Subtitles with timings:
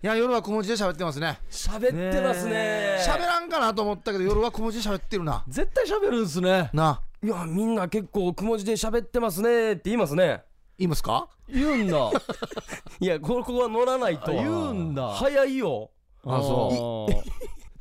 [0.00, 1.40] いや夜は小文字で喋ってますね。
[1.50, 2.98] 喋ってますね。
[3.04, 5.42] 喋らんかなと思ったけど夜は小文字で喋ってるな。
[5.48, 6.70] 絶対喋るんすね。
[6.72, 7.02] な。
[7.20, 9.72] いやみんな結構くも字で喋ってますね。
[9.72, 10.44] って言いますね。
[10.78, 11.28] 言いますか？
[11.48, 12.12] 言うんだ。
[13.00, 15.08] いやここは乗らないと言うんだ。
[15.14, 15.90] 早いよ。
[16.24, 17.12] あそう。
[17.12, 17.14] う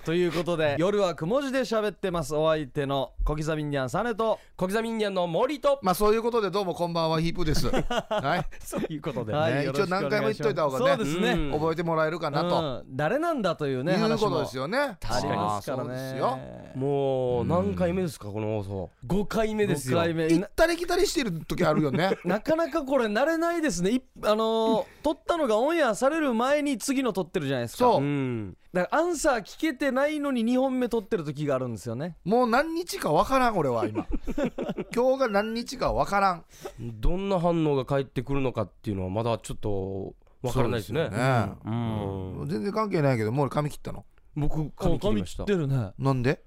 [0.07, 4.39] ということで夜はくも字で喋ってますお相手の小刻みにゃんサネと。
[4.55, 5.79] 小刻み人間の森と。
[5.83, 7.67] まあそういうことでどうもこんばんはヒープです。
[7.67, 8.57] はい。
[8.63, 9.53] そういうことで、はい。
[9.55, 10.85] ねよろしく一応何回も言っといた方がね。
[10.87, 11.51] そうですね、うん。
[11.59, 12.95] 覚えてもらえるかなと、うん。
[12.95, 14.77] 誰なんだというねいうことですよね。
[14.79, 16.19] ありますからあーそうですね。
[16.19, 16.39] よ
[16.75, 18.89] もう何回目ですかこの放送。
[19.07, 19.97] 5回目ですよ。
[19.97, 20.29] 5回目。
[20.29, 22.17] 行ったり来たりしてる時あるよね。
[22.23, 23.89] なかなかこれ慣れないですね。
[23.91, 27.79] いあのー撮ったのがオンエアされる前に次の撮ってるじゃないですか。
[27.79, 28.01] そう。
[28.01, 32.15] うんだからアンサー聞けてないのに2本目撮ってる時があるんですよね。
[32.23, 34.05] もう何日かわからん俺は今。
[34.93, 36.45] 今日が何日かわからん。
[36.79, 40.13] どんな反応が返ってくるのかっていうのはまだちょっと
[40.43, 40.99] わからないですね。
[41.01, 41.55] そうですよね。
[41.65, 42.47] うん。
[42.47, 44.05] 全然関係ないけどもう俺髪切ったの？
[44.35, 45.45] 僕髪切りました。
[45.45, 45.93] てるね。
[45.97, 46.43] なんで？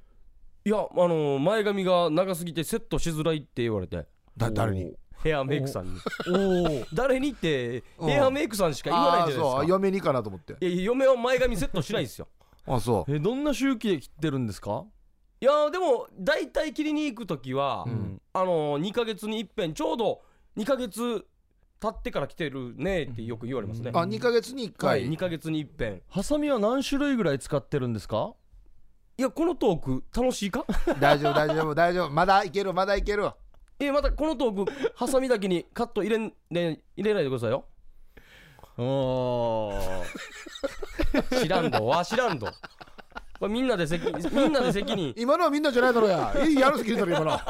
[0.64, 4.06] いやあの前髪が長すぎてセットしづらいって言われて。
[4.36, 4.94] だ誰に？
[5.22, 5.92] ヘアメイクさんに。
[6.28, 8.08] おお誰にってうん。
[8.08, 9.64] ヘアメイクさんしか言わないじゃないですか。
[9.66, 10.56] 嫁にかなと思って。
[10.66, 12.28] いや嫁は前髪セットしないんですよ。
[12.66, 13.14] あそう。
[13.14, 14.84] えどんな周期で切ってるんですか？
[15.40, 18.20] いやでも大体切りに行く時は、うん。
[18.32, 20.20] あの2ヶ月に一遍ちょうど
[20.56, 21.24] 2ヶ月
[21.80, 26.02] 経ってから来てるねってよく言われますね、あ2ヶ月に1はい、回、2ヶ月に一遍。
[26.10, 28.34] ハサミは何種類ぐらい使ってるんですか？
[29.16, 30.66] いやこのトーク楽しいか？
[31.00, 32.10] 大丈夫大丈夫大丈夫。
[32.10, 33.30] まだいけるまだいける
[33.80, 37.64] えまたこのトークハサミだけにカット入れん、ね、入れないでくださいよ。
[38.78, 39.72] お
[41.40, 41.86] 知らんど。
[41.86, 42.46] わ知らんど。
[43.38, 46.34] これみんなで責みんなで責任今のはみんなじゃないだろうや。
[46.46, 47.38] いいやるすぎるだろ今の。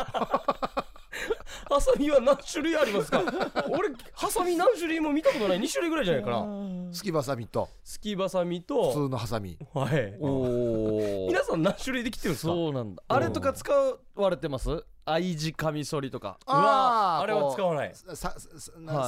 [1.71, 3.23] ハサミは何種類ありますか？
[3.69, 5.61] 俺ハサミ何種類も見たことない。
[5.61, 6.45] 2種類ぐらいじゃないかな。
[6.93, 7.69] すきばさみと。
[7.85, 9.57] すきばさみ普と通のハサミ。
[9.75, 10.17] はい。
[10.21, 12.53] お 皆さん何種類で切ってるんですか？
[12.53, 13.03] そうなんだ。
[13.07, 13.73] あれとか使
[14.17, 14.85] われてます？
[15.05, 16.39] 愛字カミソリとか。
[16.47, 17.93] うわあーあれは使わない。
[17.95, 18.33] ささ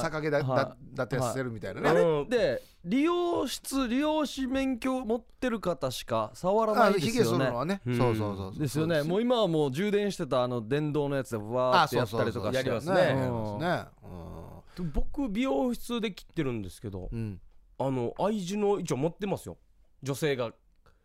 [0.01, 0.45] 逆毛だはい。
[0.45, 2.21] だだってせるみたいなね、あれうん。
[2.23, 7.11] って理容室理容師免許持ってる方しか触らなあいですよね。
[7.11, 7.81] ひげ剃るのはね。
[7.85, 7.97] うん。
[7.97, 9.03] そうそうそうですよね。
[9.03, 12.57] もう今はもう充電してたあの電動のやつでわーってやったりとかして。
[12.57, 12.99] やりますね。
[12.99, 14.83] やりますね。
[14.93, 17.19] 僕美容室で切ってるんですけどうん。
[17.19, 17.41] うん
[17.79, 19.57] あの愛人の一応持ってますよ。
[20.03, 20.53] 女性が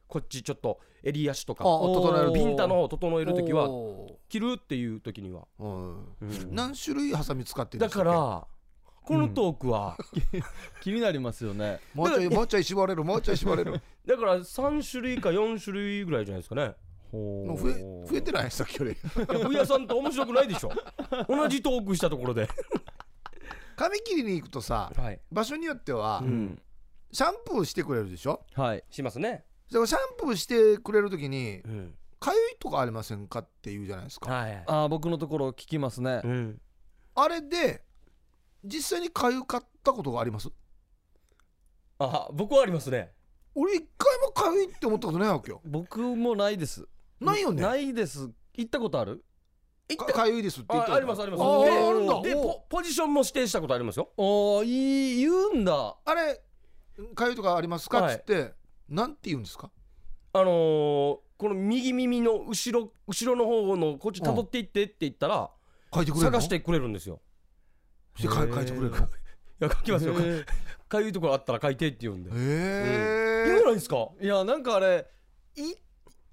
[0.09, 6.17] こっちちょっと襟足とかあ整えるビンタの整える時はお切るっていう時には、ーうん。
[6.21, 6.55] うん。
[6.55, 8.05] 何種類ハサミ使ってるんだですか？
[8.05, 8.47] ら
[9.09, 9.97] このトークは、
[10.83, 11.81] 気になりますよね。
[11.95, 13.81] もうちょいもうちょい絞れるもうちょい絞れる。
[14.05, 16.75] だから3種類か4種類ぐらいじゃないですかね。
[17.11, 17.73] ほもう増え
[18.07, 20.71] 増えてないさっきよりふやさんと面白くないでしょ。
[21.27, 22.47] 同じトークしたところで、
[23.77, 26.61] 髪切りに行くとさはい場所によってはうん、
[27.11, 31.95] シャンプーしてくれるでしょはいしますね、だからシャンプーしてくれる時にうん。
[32.21, 34.29] かゆいとかありませんかって言うじゃないですか。
[34.33, 36.21] はいあー僕のところ聞きますね。
[36.25, 36.61] うん、
[37.15, 37.85] あれで
[38.65, 40.49] 実際にかゆかったことがあります？
[42.01, 43.13] あ僕はありますね。
[43.55, 45.61] 俺一回もかゆいって思ったことないわけよ。
[45.65, 46.89] 僕もないです。
[47.21, 47.63] ないよね？
[47.63, 48.29] ないです。
[48.55, 49.25] 行ったことある？
[49.97, 51.41] かかゆいですって言ってあありますあります。
[51.41, 52.21] あーであるんだ。
[52.21, 54.11] でポポジションも指定したことありますよ。
[54.17, 55.97] おーいい言うんだ。
[56.05, 56.41] あれ
[57.15, 58.03] かゆいとかありますか？
[58.03, 58.15] はい。
[58.17, 58.55] っつって
[58.89, 59.71] なんて言うんですか？
[60.33, 65.49] あのーこの右耳の後ろ後ろの方のこっち辿っていってって言ったら
[65.95, 66.33] 書いてくれるの？
[66.33, 67.21] 探してくれるんですよ。
[68.17, 68.97] して書いてくれるの？
[68.97, 69.01] い
[69.61, 70.15] や書きますよ。
[70.89, 72.31] かゆいところあったら書いてって言うんで。
[72.31, 74.09] へえ言わないですか。
[74.21, 75.07] いやなんかあれ
[75.55, 75.63] い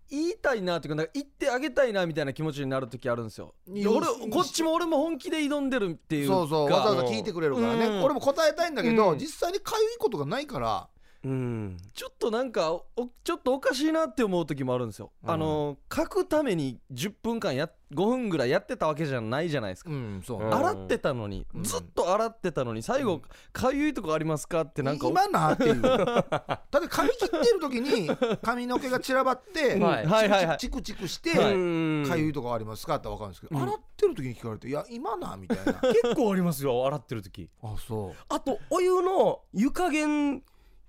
[0.10, 3.54] 言いたいなっていうかなんか言ってあげたいなみたいな気持ちになる時あるんですよ。
[3.68, 6.34] 俺こっちも俺も本気で挑んでるっていうか。
[6.34, 6.72] そうそう。
[6.72, 7.86] わざわざ聞いてくれるからね。
[7.86, 8.04] うん。
[8.04, 9.20] 俺も答えたいんだけどうん。
[9.20, 10.90] 実際にかゆいことがないから
[11.26, 11.78] うん。
[11.94, 12.86] ちょっとなんかお
[13.24, 15.32] ちょっとおかしいなって思う時もあるんですよ、うん。
[15.32, 20.42] あの書くために10分間や5分ぐらいやってたわけじゃないじゃないですか、うんそう。
[20.44, 20.54] うん。
[20.54, 21.64] 洗ってたのに、うん。
[21.64, 23.22] ずっと洗ってたのに最後
[23.52, 28.10] かゆいとこありますかってなんか今なっていうだって髪切ってる時に
[28.44, 30.06] 髪の毛が散らばって はい。
[30.06, 30.58] はいはいはい。
[30.60, 32.04] チクチクしはい。
[32.04, 33.64] てかゆいとこありますかって分かるんですけどうん。
[33.64, 35.74] 洗ってる時に聞かれていや今なみたいな。
[36.04, 37.50] 結構ありますよ洗ってる時。
[37.64, 38.16] あそう。
[38.30, 40.44] あとお湯の湯加減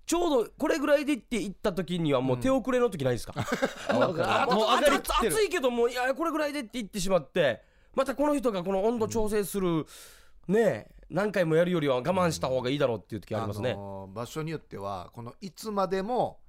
[0.06, 3.34] ちょうどこれぐらいでって言った時にはもう手遅れの時ないですか、
[4.62, 7.60] う上がりきってる暑いけどもういやこれぐらいでって言ってしまって
[7.94, 9.84] またこの人がこの温度調整する、
[10.48, 16.40] ねえ何回もやるよりは我慢した方がいいだろうっていう時ありますね、のー場所によってはこのいつまでも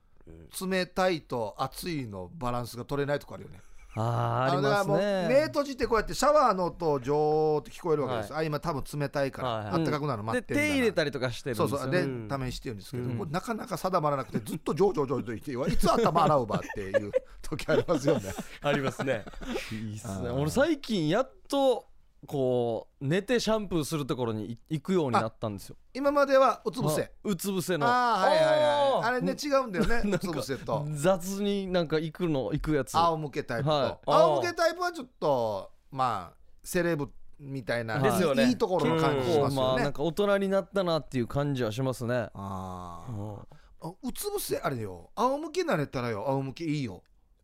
[0.60, 3.62] 冷たいと熱いのバランスが取れないとこあるよね
[3.98, 9.74] あーありますのだからもう目ね閉じてこうやってシャワーの音ジョーって聞こえるわけです、あ今多分冷たいから、はいはい。
[9.74, 11.92] あったかくなるの待でってる手入れたりとかしてるんですよそうそう。
[11.92, 12.28] で、うん。
[12.28, 13.18] ためにしてるんですけど、うん。
[13.18, 17.12] これなかなか定まらなくてずっとジョージョージョーと言っていつ頭洗うばっていう
[17.42, 18.32] 時ありますよね。
[18.62, 19.26] ありますね。
[19.72, 20.30] いいっすね。
[20.30, 21.88] 俺最近やっと
[22.26, 25.76] こう寝てシャンプーするところにい行くようになったんですよ。
[25.94, 27.04] 今まではうつ伏せ？
[27.04, 27.86] あうつ伏せの。
[27.86, 29.04] ああはいはいはい。
[29.04, 30.86] あれね違うんだよね うつ伏せと。
[30.94, 32.98] 雑になんか行くの行くやつ。
[32.98, 34.00] 仰向けタイプと、はい。
[34.06, 38.48] 仰向けタイプはちょっとまあセレブみたいな、ですよね。
[38.48, 42.30] いいところの感じしますよね、まあなんか大人になったなっていう感じはしますね。
[42.34, 43.98] あうん。
[44.02, 45.12] うつ伏せあれよ。
[45.16, 47.04] 仰向け慣れたらよ仰向けいいよ。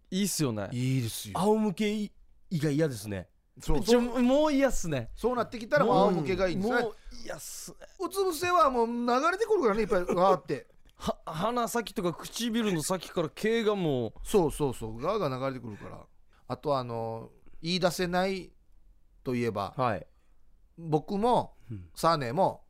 [0.10, 0.68] いいっすよね。
[0.72, 1.40] いいですよ。
[1.40, 2.12] 仰向け以
[2.52, 3.30] 外嫌ですね
[3.62, 5.10] そうちょもう嫌っすね。
[5.16, 6.82] そうなってきたらもう仰向けがいいんですね。
[6.82, 7.72] もう嫌っす。
[7.72, 10.04] ねうつ伏せはもう流れてくるからねいっぱい。
[10.04, 10.68] わーって
[10.98, 14.14] は鼻先とか唇の先から毛がもう。
[14.24, 15.00] そうそうそう。
[15.00, 16.00] ガーが流れてくるから。
[16.48, 17.30] あとあの
[17.62, 18.52] 言い出せない
[19.24, 20.08] といえばはい。
[20.78, 21.90] 僕もうん。
[21.96, 22.64] サーネも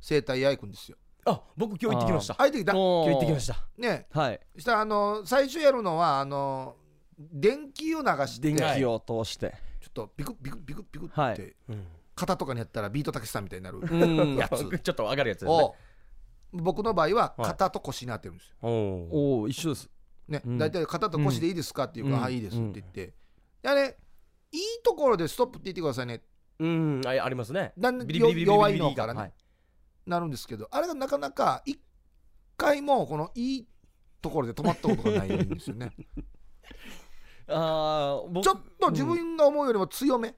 [0.00, 0.96] 整体屋行くんですよ。
[1.26, 2.34] あ僕今日行ってきました。
[2.34, 2.72] 入ってきた。
[2.72, 3.64] 今日行ってきました。
[3.78, 4.06] ね。
[4.10, 4.40] はい。
[4.58, 6.74] したらあの最初やるのはあの
[7.16, 8.52] 電気を流して。
[8.52, 9.54] 電気を通して
[9.90, 14.36] っとビクビクビクビクはいってうん肩とかにやったらビートたけしさんみたいになるうん。
[14.36, 14.78] やつ。
[14.78, 15.52] ちょっと上がるやつですね。
[15.52, 15.74] を
[16.52, 17.46] 僕の場合ははい。
[17.46, 18.70] 肩と腰になってるんですよ、おー
[19.10, 19.90] おお一緒です。
[20.28, 20.58] ね、うん。
[20.58, 22.22] 大体肩と腰でいいですかっていうから、うん。
[22.24, 23.14] はいいいですって言って、
[23.62, 23.96] であれ
[24.52, 26.22] いいところでストップって言ってくださいね。
[26.58, 27.00] うん。
[27.06, 27.72] あありますね。
[27.78, 29.32] だんだんビリビリビリビリビリ弱いのからね、はい
[30.06, 31.80] なるんですけどあれがなかなか一
[32.56, 33.68] 回もこのいい
[34.20, 35.92] ところで止まったことがないんですよね
[37.50, 40.34] ああ僕ちょっと自分が思うよりも強め、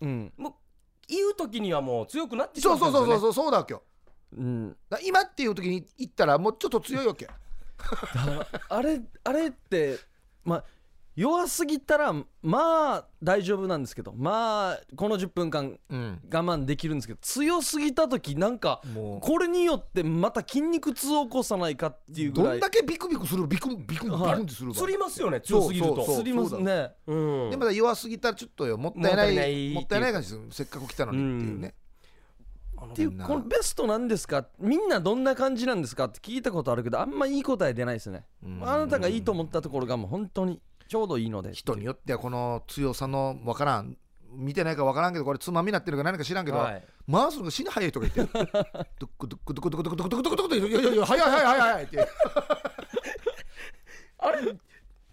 [0.00, 0.32] うん。
[0.36, 0.52] もう
[1.08, 3.82] 言う時にはもう強くなってしまったんですよねそうそうそうそうそうだわけよ。
[4.36, 4.76] うん。
[5.04, 7.28] 今っていう時に言ったらもうちょっと強いわけ。
[8.68, 9.98] あれあれって
[10.44, 10.64] まあ
[11.18, 12.12] 弱すぎたら
[12.42, 16.20] まあ大丈夫なんですけどまあこの10分間うん。
[16.32, 22.58] 我慢できるんですけど強すぎた時なんかもこれによってまた筋肉痛を起こさないかっていううどぐらい。
[22.58, 24.42] んだけビクビクするビクビクビクはい。
[24.42, 25.96] ってするわ釣りますよね強すぎると。
[25.96, 26.06] そう。
[26.06, 26.92] そうすりますね。
[27.08, 27.14] う
[27.48, 27.50] ん。
[27.50, 28.78] でまだ弱すぎたらちょっとよ。
[28.78, 29.74] もったいないもったいない。
[29.74, 31.74] もったいない感じですせっかく来たのにっていうね、
[32.80, 34.46] っていうこのベストなんですか？
[34.60, 36.04] みんなどんな感じなんですか？
[36.04, 38.24] って聞いたことあるけどあんまいい答え出ないですね。
[38.44, 38.62] うん。
[38.62, 41.52] あなたがいいと思ったところがもう本当にちょうどいいので。
[41.52, 43.96] 人によってはこの強さのわからん
[44.32, 46.84] 見てないかわからんけどこれつまみになってるか何か知らんけど、はい。
[47.10, 48.86] 回すのが死に早い人がいてドゥッ
[49.18, 52.08] クドゥックドゥックドクドクドクドクドクドクいやいやいや早い早い早いって
[54.18, 54.58] あれ自分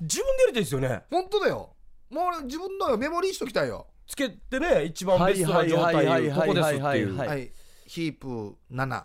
[0.02, 1.76] でやりたいですよね本当だよ
[2.10, 7.52] もう俺自分のメモリーしときたいよつけてね一番ベストな状態ここですってはいうはい、
[7.88, 9.04] ヒープ7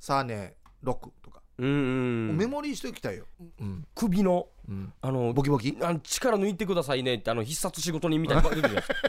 [0.00, 3.26] サーネ6とか、うんうんメモリーしておきたいよ、
[3.60, 4.59] うん首のうん、
[5.00, 9.08] あのボキボキあの力抜いてくださいねってあの必殺仕事人みたいなの出てるじゃないですか。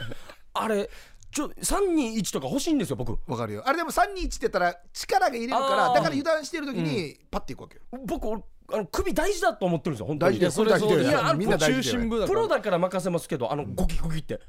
[0.54, 0.90] あれ
[1.30, 3.18] ちょ321とか欲しいんですよ僕。
[3.26, 3.62] わかるよ。
[3.64, 8.42] あれでも321って言ったら力が入れるからだから油断してる時にパッていくわけよ、僕俺
[8.72, 10.38] あの首大事だと思ってるんですよ本当に。
[10.38, 12.36] 大事だよそれいやみんな大中心部だから。
[12.36, 14.40] プロだから任せますけどあのゴキゴキって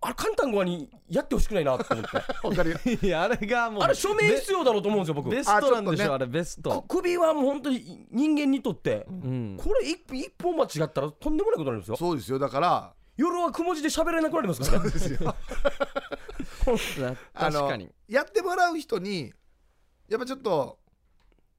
[0.00, 2.16] あれ簡単語にやってほしくないなと思って。
[2.46, 2.78] わかるよ。
[3.02, 5.30] いやあれがもうあれ署名必要だろうと思うんですよ僕。
[5.30, 6.82] ベストなんでしょあれベスくト。
[6.82, 9.56] 首はもう本当に人間にとってうん。
[9.58, 11.96] これ一一本間違ったらとんでもないことになるんですよ。
[11.96, 12.94] そうですよだから。
[13.16, 14.90] 夜はくも字で喋れなくなりますからね。
[14.90, 15.18] ですよ。
[15.24, 15.34] な
[17.34, 17.88] あの確かに。
[18.08, 19.32] やってもらう人に
[20.08, 20.78] やっぱちょっと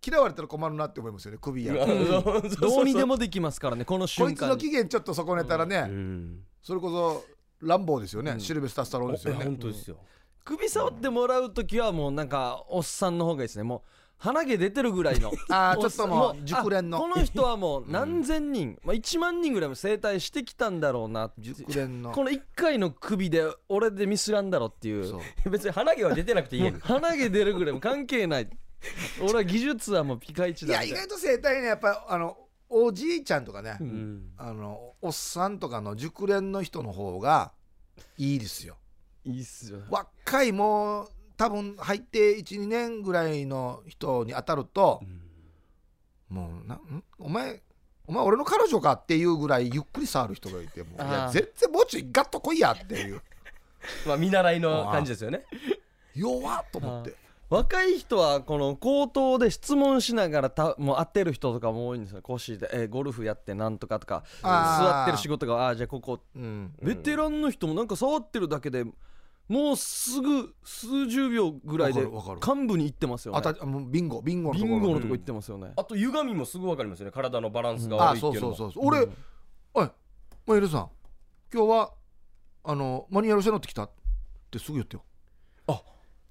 [0.06, 2.50] 嫌われたら困るなって思いますよね首やるうん。
[2.56, 4.34] どうにでもできますからねこのこ瞬間に。
[4.34, 6.40] いつの機嫌ちょっと損ねたらね、うん。
[6.62, 8.40] それこそ乱暴ですよね、うん。
[8.40, 9.46] シルベスター・スタローンですよね。
[9.46, 9.98] 本当ですよ。
[10.46, 13.64] 首触ってもらう時はもうなんかおっさんの方がいいですね。
[13.64, 13.82] もう
[14.18, 15.32] 鼻毛出てるぐらいの。
[15.50, 16.98] ああちょっともうも熟練の。
[16.98, 22.12] あこの人はもう何千人、まあ、1万人ぐらいも整体してきたんだろうな熟練の。
[22.12, 25.20] この1回の首で俺でミスらんだろっていう。
[25.50, 28.50] 別に鼻毛は出てなくていい鼻毛出るぐらいも関係ない。
[29.22, 32.38] 俺は技術はもうピカイチいだいや意外と生態ねやっぱあの
[32.70, 33.90] おじいちゃんとかね、ううん。
[33.90, 37.52] んあのおっさんとかの熟練の人の方が
[38.18, 38.78] いいですよ。
[39.26, 39.80] いいっすよ。
[39.90, 45.02] 若いもう多分入って12年ぐらいの人に当たると、
[46.30, 47.04] もうなん？
[47.18, 47.62] お前
[48.06, 50.96] お前俺の彼女かっていうぐらいゆっくり触る人がいてもう。
[50.96, 53.22] いや全然もうちょいガッと来いやっていう。
[54.06, 55.46] まあ見習いの感じですよね。
[56.14, 57.16] 弱っと思って
[57.50, 62.22] 若い人はこの口頭で質問しながらたもう会ってる人とかも多いんですよ。
[62.22, 64.24] 腰で、えーゴルフやってなんとかとか。
[64.44, 64.86] あー。
[64.86, 66.20] 座ってる仕事がああーじゃあここ。
[66.36, 66.74] うん。
[66.82, 68.84] ベテランの人もなんか触ってるだけで
[69.48, 72.56] もうすぐ数十秒ぐらいでわかるわかる。
[72.62, 73.40] 幹部に行ってますよね。
[73.40, 74.78] あたもうビンゴビンゴのビところ。
[74.78, 77.12] ンゴのとこ行ってますよね、あと歪みもすぐ分かりますよね。
[77.12, 78.56] 体のバランスがあ悪いっていうのも。
[78.56, 78.88] そうそうそうそう。
[78.88, 79.08] 俺、
[79.74, 79.90] おい
[80.46, 80.90] マイルさん
[81.52, 81.94] 今日は
[82.64, 83.90] あのマニュアル車乗ってきたっ
[84.52, 85.04] てすぐ言ってよ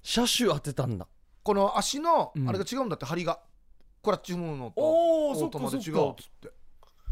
[0.09, 1.07] 車種当てたんだ。
[1.43, 2.49] この足のうん。
[2.49, 3.39] あれが違うんだって針が。
[4.01, 6.01] クラッチ踏むのとおーオートマで違そっか。
[6.01, 6.29] うっつっ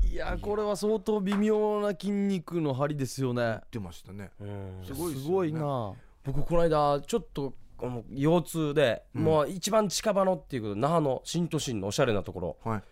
[0.01, 0.07] て。
[0.07, 3.41] いやこれは相当微妙な筋肉の張りですよね。
[3.43, 4.31] 言ってましたね。
[4.39, 4.83] うん。
[4.83, 5.25] すごいですよね。
[5.25, 5.93] すごいな。
[6.23, 9.23] 僕この間ちょっとこの腰痛で、うん。
[9.25, 12.57] もう一番近場のっていうこと那覇の新都心のおしゃれなところ。
[12.63, 12.83] はい。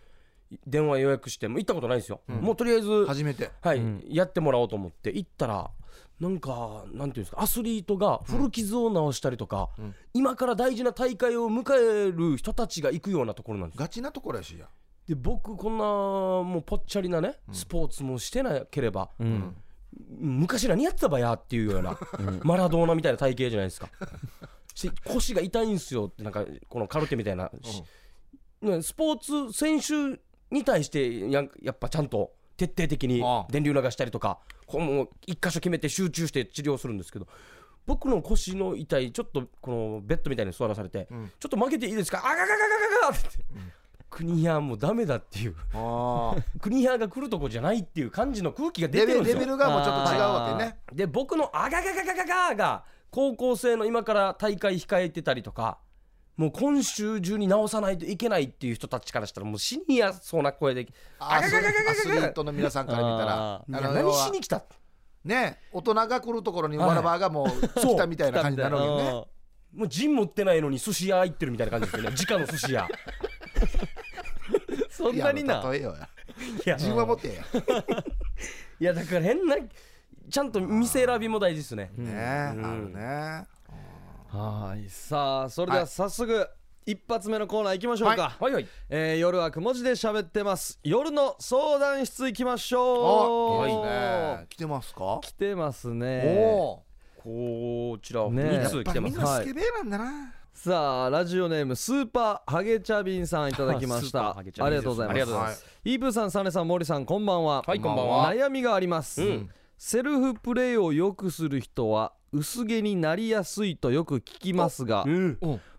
[0.68, 2.36] 電話予約してもう行ったことないんですよ、うん。
[2.42, 3.50] もうとりあえず初めて。
[3.62, 4.04] はい、うん。
[4.08, 5.72] やってもらおうと思って行ったら
[6.20, 9.96] なんかなんていうんですかアスリートが古傷を治したりとか、うん。
[10.14, 14.68] 今から大事な大会を迎える人たちが行くようなところなんですガチなところやしや。
[15.08, 19.56] で僕こんなもうぽっちゃりなねスポーツもしてなければ、うん。
[20.18, 21.98] 昔何やってたばやっていうような、
[22.44, 23.90] マラドーナみたいな体型じゃないですか。
[24.74, 27.50] し腰が痛いんすよってなんかこのカルテみたいな、
[28.82, 30.20] スポーツ選手
[30.52, 37.28] に対してやんやっぱちゃんと徹底的に電流流したりとかこうもう一箇所決めて集中して治療するんですけど
[37.86, 41.32] 僕の腰の痛いちょっとこのベッドみたいに座らされて、うん。
[41.40, 42.18] ちょっと負けていいですか？
[42.26, 43.28] あががががががって
[44.10, 45.56] 国やもうダメだっていう。
[46.62, 49.40] 国やが来るとこじゃないっていう感じの空気が出てるんですよ。
[49.40, 50.80] ベルがもうちょっと違うわけね。
[50.94, 55.78] で僕のあががががががが高校生の今から大会控えてたりとか
[56.38, 60.88] もう今週中に直さないといけないっていう人たちからしたらもう死にやそうな声で
[61.18, 61.62] アスア
[61.96, 63.56] スリートの皆さんから見たら。
[63.56, 64.64] あ「いや何しに来た?」
[65.24, 69.12] ね大人が来るところにはいわらばがもう 来たみたいな感じになるわけね。
[69.74, 72.16] もう陣持ってないのに寿司屋行ってるみたいな感じですよね。
[72.18, 72.88] 直の寿司屋。
[74.90, 75.62] そんなにな。
[75.70, 76.10] 例えよや。
[76.66, 77.44] いや自分は持ってや。
[78.80, 79.58] いやだから変な
[80.30, 81.92] ちゃんと店選びも大事ですね。
[81.96, 83.46] ねあるね
[84.36, 84.90] はい。
[84.90, 86.50] さあそれでは早速
[86.86, 88.54] 一発目のコーナー行きましょうか、はい。
[88.54, 90.80] はいえー夜はくも字で喋ってます。
[90.84, 93.70] 夜の相談室行きましあょう。
[93.70, 94.46] いいね。
[94.50, 95.20] 来てますか？
[95.22, 96.24] 来てますね。
[96.54, 96.84] お
[97.18, 100.34] こちらね2やっぱりみ通来てますんなスケベなんだな。
[100.54, 104.30] さあラジオネームスーパーハゲチャビンさんいただきました。
[104.30, 105.16] ありハゲチャビンがとうございます。
[105.16, 105.66] ありがとうございます。
[105.86, 107.64] イープーさんサネさん森さんこんばんは。
[107.66, 108.34] はいこんばんは。
[108.34, 115.06] 悩みがあります、うんセルフプレイをよくする人は薄毛になりやすいとよく聞きますが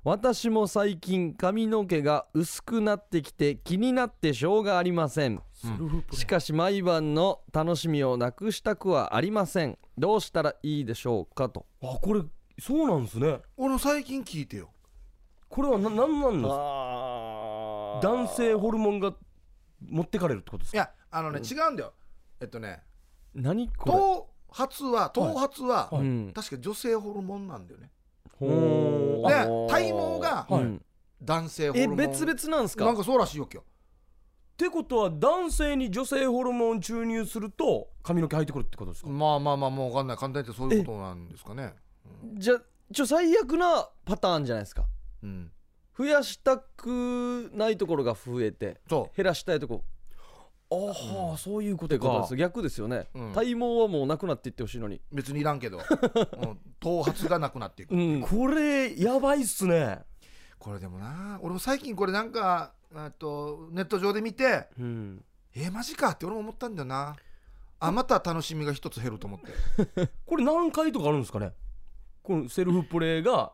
[0.05, 5.43] 私も最近髪の毛が薄くなってきて気になってしょうがありません。
[6.13, 9.79] しかし毎晩の楽しみをなくしたくはありません。
[9.99, 11.67] どうしたらいいでしょうかと。
[11.83, 12.23] あこれ
[12.59, 13.41] そうなんですね。
[13.57, 14.71] 俺も最近聞いてよ。
[15.49, 16.55] これはな何なんですか？
[16.55, 19.13] あ男性ホルモンが
[19.81, 20.79] 持ってかれるってことですか？
[20.79, 21.93] いやあのね違うんだよ。
[22.41, 22.83] えっとね
[23.37, 26.33] 何こ頭髪は頭髪はれ、うん。
[26.35, 27.93] 確か女性ホルモンなんだよね。
[28.39, 30.63] ほーであ体毛がはい。
[30.63, 30.83] うん
[31.23, 32.01] 男性ホルモン。
[32.01, 32.85] え別々なんですか？
[32.85, 33.65] なんかそうらしいよ今っ
[34.57, 39.09] てことは男性に女性ホルモン注入すると髪の毛生えてくるってことですか？
[39.09, 40.17] 日まあまあまあもう分かんない。
[40.17, 41.75] 簡単に言ってそういうことなんですかね。
[42.35, 42.59] じゃ
[42.93, 44.85] ちょ最悪なパターンじゃないですか？
[45.23, 45.51] うん。
[45.99, 49.85] 増やしたくないところが増えてそ減らしたいところ
[50.71, 53.33] ああ、そういうことか逆ですよね、うん。
[53.33, 54.97] 体毛はもうなくなっていってほしいのに。
[54.97, 55.79] う別にいらんけど。
[56.43, 57.97] うん頭髪がなくなっていくう。
[57.97, 58.21] ん。
[58.21, 60.01] これやばいっすね。
[60.59, 65.25] これでもな俺も最近これなんかあとネット上で見てうん。
[65.55, 67.17] えー、マジかって俺も思ったんだよな。
[67.79, 70.11] あまた楽しみが一つ減ると思って。
[70.27, 71.53] これ何回とかあるんですかね？
[72.23, 73.53] このセルフプレイが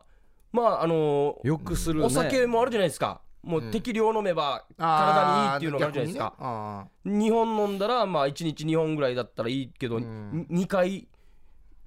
[0.51, 2.05] まああのよくするね。
[2.05, 10.47] お酒もあるじゃないですかもう適量飲めば体にいいっていうのがあるじゃないですか、あ2本飲んだらまあ1日2本ぐらいだったらいいけど、ん。
[10.49, 11.07] 2回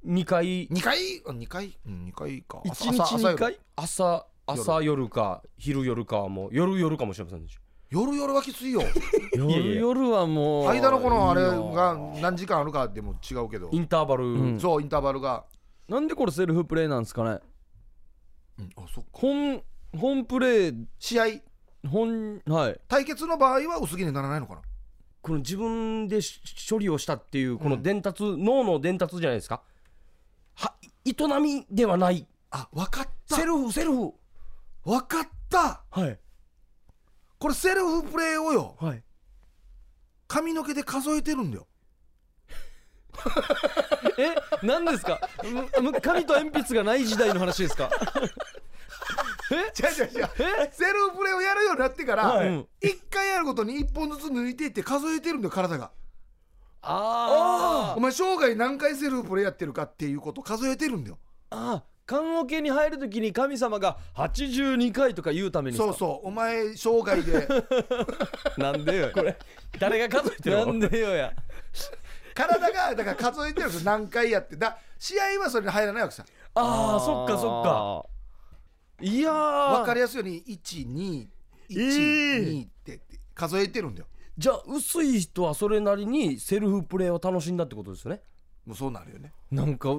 [0.06, 0.68] 2回。
[0.68, 0.98] ー2回？
[1.26, 1.78] あ2回？
[1.86, 2.58] うん2回か。
[2.64, 3.58] 1日2回？
[3.74, 7.58] 朝朝夜か昼夜かはもう夜夜かもしれませんでし
[7.90, 8.82] 夜夜はきついよ。
[9.34, 13.68] 夜夜はもう間のこのあれが何時間あるかでも違うけど。
[13.72, 14.60] インターバル、うん。
[14.60, 15.44] そうインターバルが、
[15.88, 17.40] なんでこれセルフプレイなんですかね？
[18.58, 19.10] うん、あそっか。
[19.12, 19.62] 本
[19.96, 21.24] 本プレイ試合？
[21.86, 22.80] 本はい。
[22.88, 24.62] 対決の場合は薄毛にならないのかな？
[25.22, 26.40] この自分でし
[26.70, 29.62] 処理をしたっていうこの伝達、脳の伝達じゃないですか？
[30.54, 30.74] は
[31.04, 32.26] 営みではない。
[32.50, 33.36] あ分かった。
[33.36, 34.12] セルフセルフ。
[34.84, 35.82] 分かった。
[35.90, 36.18] はい。
[37.38, 38.76] これセルフプレイをよ。
[38.80, 39.02] はい。
[40.28, 41.66] 髪の毛で数えてるんだよ。
[44.18, 44.34] え？
[44.62, 45.18] 何ですか？
[45.42, 47.90] むむ紙と鉛筆がない時代の話ですか？
[49.52, 50.28] 違う違う違う。
[50.72, 52.48] セルフプレイをやるようになってから、はい。
[52.48, 52.68] うん。
[52.80, 55.90] 一回やるごとに一本ずつ抜いていって数えてるんだよ体が。
[56.82, 61.18] あお前生涯何回セルフプレイやってるかっていうことを数えてるんだよ。
[61.50, 67.48] あ棺桶に入るときに神様が82回とか言うためにそうそうお前生涯で。
[68.56, 69.10] なんでよ。
[69.12, 69.36] これ
[69.80, 70.66] 誰が数えてるの？
[70.66, 71.32] なんでよや。
[72.34, 73.86] 体がだから数えてるんですよ。
[73.86, 74.56] 何回やって。
[74.56, 76.24] だ試合はそれに入らないわけさ。
[76.54, 78.15] ああそっかそっか
[79.00, 79.78] いやー。
[79.78, 81.28] 分かりやすいように1212、
[81.70, 83.00] えーって
[83.34, 84.06] 数えてるんだよ。
[84.38, 88.22] じゃあ薄い人はそれなりにセルフプレーを楽しんだってことですよね。
[88.66, 89.32] もうそうなるよね。
[89.50, 89.96] なんか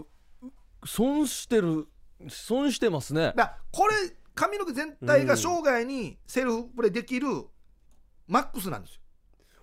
[0.86, 1.88] 損してる
[2.30, 3.27] 損してますね。
[3.27, 3.94] だからこれ
[4.36, 7.27] 髪の毛全体が生涯にセルフプレーできる
[8.27, 9.01] マックスなんですよ。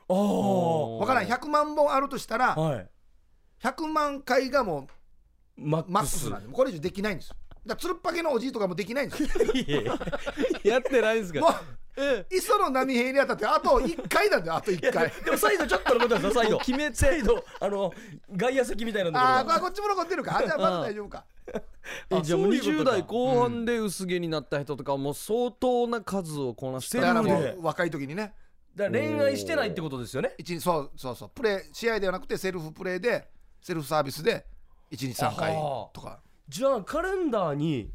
[0.09, 1.25] あお分からん。
[1.25, 2.91] 100万本あるとしたらあはい。
[3.63, 4.89] 100万回がも
[5.57, 6.31] うマックス。
[6.31, 7.37] なんでこれ以上できないんですよ
[7.67, 9.29] だつるっぱげのおじいとかもできないんですよ。
[10.65, 15.11] いやってないんですもう磯の波平に当たってあと1回なんだよあと1回。
[15.25, 16.59] でもサイドちょっと残ってますよサイド。
[16.59, 16.97] 決めて。
[16.97, 17.93] サイドあの
[18.35, 20.39] 外野席みたいなところああがこっちも残ってるか。
[20.39, 21.25] あじゃあまだ大丈夫か。
[22.11, 28.35] えじゃあもうそういうこと20か代後半で薄毛になった人とかはもう相当な数をこなしてだからもう若い時にね。
[28.75, 30.35] だから恋愛してないってことですよね。
[30.37, 31.31] 一日そうそうそう。
[31.33, 33.29] プレー試合ではなくてセルフプレーで
[33.63, 34.47] セルフサービスで
[34.91, 35.53] 1日3回
[35.93, 37.91] とかじゃあカレンダーに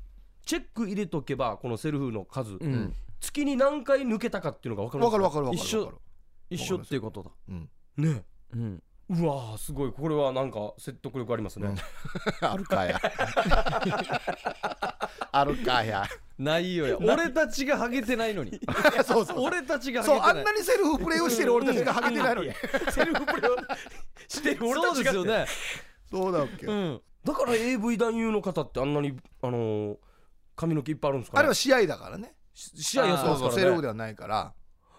[0.46, 2.94] チェック入れとけばこのセルフの数、うん。
[3.20, 5.18] 月に何回抜けたかっていうのが分かる分か？
[5.18, 6.02] る分かかる分かる一緒。
[6.50, 7.30] 一緒っていうことだ。
[7.48, 8.24] る、うん、るね。
[8.54, 8.84] うん。
[9.10, 9.92] うわーすごい。
[9.92, 11.78] これはなんか説得力ありますね、うん。
[12.48, 13.00] あるかや。
[15.32, 16.06] あるかや。
[16.38, 16.98] ないよや。
[16.98, 18.60] 俺たちがハゲてないのに。
[19.06, 20.54] そうそう俺たちがそうあんハゲてない。
[20.54, 22.54] なにセルフプレーをしてる俺たちがハゲてないのに。
[22.92, 23.58] セルフプレーを
[24.28, 25.46] してる俺たちがそうですよね。
[26.10, 26.66] そうだっけ。
[26.68, 29.98] うんだから AV 男優の方ってあんなにあのー
[30.60, 32.34] 髪の毛いっぱいあるんですか、ね、あれは試合だからね。
[32.54, 34.54] し試合やそうセルフではないから。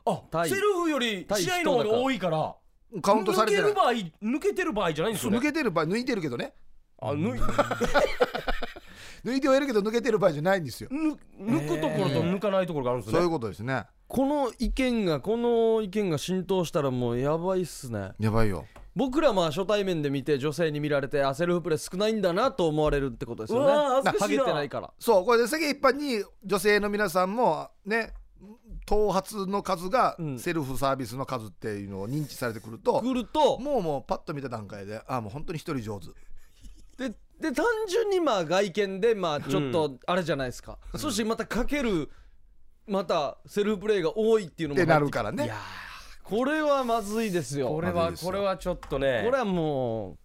[0.06, 2.56] あ対セルフより対試合の方が多いから
[3.02, 6.54] カウントされてる場合抜けてる場合じゃないんですそう抜よねけてる場合抜いてるけどね。
[7.02, 7.40] あ抜い
[9.24, 10.88] 抜いてはいるけど抜けてる場合じゃないんですよ。
[10.90, 18.10] 抜抜くところと抜かないところがあるんですそういうことですねこの意見がこの意見が浸透したらもうやばいっすね。
[18.18, 18.66] やばいよ。
[18.96, 24.44] 僕らまあ初対面で見て女性に見られてあセルフプレー少ないんだなと思われるってことですようわハゲ恥ずかしいな。
[24.46, 24.90] てないから。
[24.98, 28.12] そうこれで世間一般に女性の皆さんもね
[28.84, 30.38] 頭髪の数がうん。
[30.40, 36.08] セルフサービスの数っていうのを認知されてくると、来るともうもうパッと見た段階でああもう本当に一人上手。
[36.98, 42.10] でで単純にまあ外見でまあちょっとあれじゃないですか、そしてまたかける
[42.90, 45.44] またセルフプレーが多いっていうのもってなる入からね。
[45.44, 45.56] いや
[46.24, 47.68] これはまずいですよ。
[47.68, 49.22] ーこれはこれはちょっとね。
[49.24, 50.18] これはもう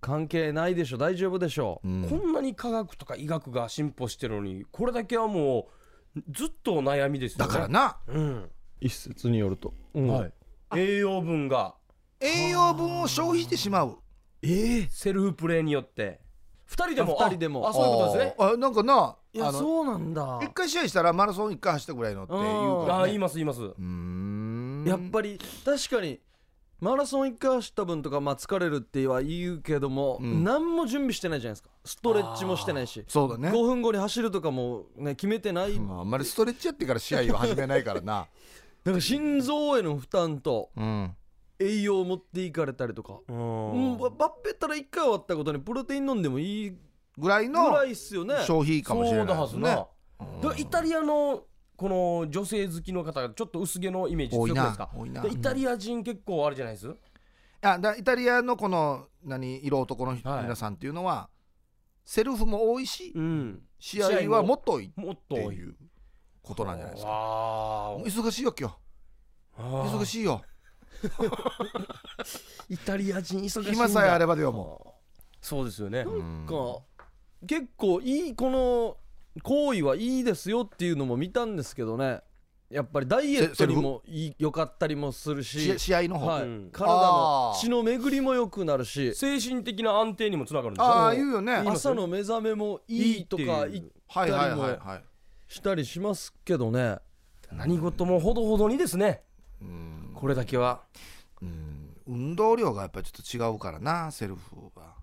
[0.00, 0.98] 関係ないでしょ。
[0.98, 1.88] 大丈夫でしょう。
[1.88, 2.08] ん。
[2.08, 5.68] こんなに科学とか医学が進歩してるのにこれだけはも
[6.16, 7.52] うずっと悩みですよね。
[7.52, 7.98] だからな。
[8.08, 8.50] うん。
[8.80, 10.08] 一説によると、うん。
[10.08, 10.32] はい、
[10.76, 11.74] 栄養分が。
[12.20, 13.98] 栄養分を消費してしまう。
[14.42, 16.20] ええセルフプレーによって
[16.68, 17.16] 二人でも？
[17.20, 17.66] あ二人でも。
[17.66, 18.34] ああそういうことですね。
[18.38, 20.38] あなんかないやそうなんだ。
[20.42, 22.38] 一回試合したらマラソン一回走ったぐらいのっていう
[22.86, 23.62] から、あね、言います言います。
[23.62, 24.84] うーん。
[24.86, 26.20] やっぱり確かに
[26.80, 30.44] マラソン一回走った分とかまあ疲れるっては言うけども、うん。
[30.44, 31.70] 何も準備してないじゃないですか。
[31.84, 33.48] ストレッチもしてないし、そうだね。
[33.48, 38.26] 5分後に走るとかも、ね、決めてない、まあ、あんまりストレッチやってから試合は始めないからな。
[38.84, 41.14] だから心臓への負担とうん
[41.58, 46.76] 栄養を持っていかれたりとか、ううんん、バッペったら1回終わったことにプロテイン飲んでもいい
[47.16, 48.36] ぐらいぐのらいっすよね。
[48.46, 49.68] 消費かもしれそうだないですね。
[49.68, 49.88] は
[50.40, 50.50] ずな。
[50.50, 51.44] だイタリアの
[51.76, 54.90] この女性好きの方がちょっと薄毛のイメージ強多いなくないですか？
[54.94, 56.94] 多いなでイタリア人結構あれじゃないです？
[57.62, 60.42] あだイタリアのこの何色男の人はい。
[60.44, 61.28] 皆さんっていうのは、
[62.04, 63.62] セルフも多いしうん。
[63.80, 65.56] 試合はもっと多いっもっと多い。
[65.56, 65.74] ていう
[66.42, 67.10] ことなんじゃないですか。
[67.12, 68.78] あ忙しいわけよ。
[69.58, 70.42] 忙いしいよ
[72.68, 73.70] イタリア人忙しいんだ。
[73.70, 74.96] 暇さえあればではも
[75.40, 76.00] そうですよね。
[76.00, 76.46] う、うん。
[76.46, 76.80] か
[77.46, 78.96] 結構いいこの
[79.42, 82.20] 行為はいいですよっていうのも見たんですけどね。
[82.70, 85.78] やっぱりダイエットにもいい良かったりもするし。
[85.78, 86.42] し試合の方、はい。
[86.42, 86.70] うん。
[86.70, 89.14] 体の血の巡りも良くなるし。
[89.14, 91.54] 精神的な安定にもつながるんですよああ言うよね。
[91.54, 95.04] 朝の目覚めもいいとかいいっていいうはいはいはいはい。
[95.48, 96.98] したりしますけどね。
[97.52, 99.22] 何事もほどほどにですね。
[99.62, 100.80] うんこれだけは。
[101.40, 101.96] うん。
[102.08, 104.94] 運動量がやっぱりちょっと違うからなセルフは。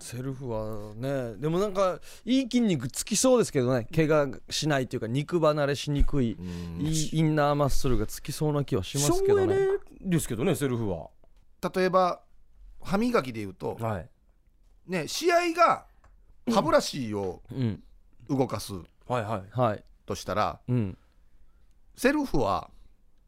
[0.00, 3.86] セルフはねでもなんかいい筋肉つきそうですけどね。
[3.94, 6.80] 怪我しないというか肉離れしにくいうん。
[6.84, 9.56] いいインナーマッスルがつきそうな気はしますけどね。
[10.00, 11.10] ですけどねセルフは。
[11.74, 12.20] 例えば
[12.82, 14.08] 歯磨きで言うとはい。
[14.88, 15.86] ね試合が
[16.52, 17.82] 歯ブラシをうん。
[18.28, 18.72] 動かす
[19.06, 19.42] はいはい。
[19.52, 19.84] はい。
[20.04, 20.98] としたらうん。
[21.96, 22.70] セルフは